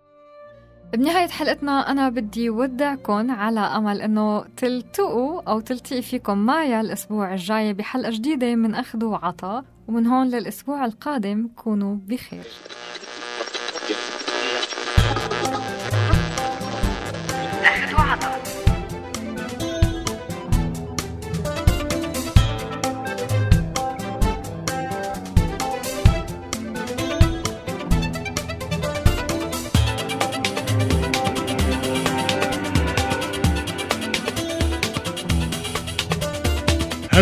بنهاية 0.94 1.28
حلقتنا 1.28 1.92
أنا 1.92 2.10
بدي 2.10 2.50
ودعكم 2.50 3.32
على 3.32 3.60
أمل 3.60 4.02
أنه 4.02 4.46
تلتقوا 4.58 5.42
أو 5.42 5.60
تلتقي 5.60 6.02
فيكم 6.02 6.38
معي 6.38 6.82
الأسبوع 6.82 7.34
الجاي 7.34 7.74
بحلقة 7.74 8.12
جديدة 8.12 8.56
من 8.56 8.76
أخذ 8.76 9.06
وعطاء 9.06 9.66
ومن 9.88 10.08
هون 10.08 10.28
للأسبوع 10.28 10.86
القادم 10.86 11.50
كونوا 11.56 11.98
بخير. 12.08 12.44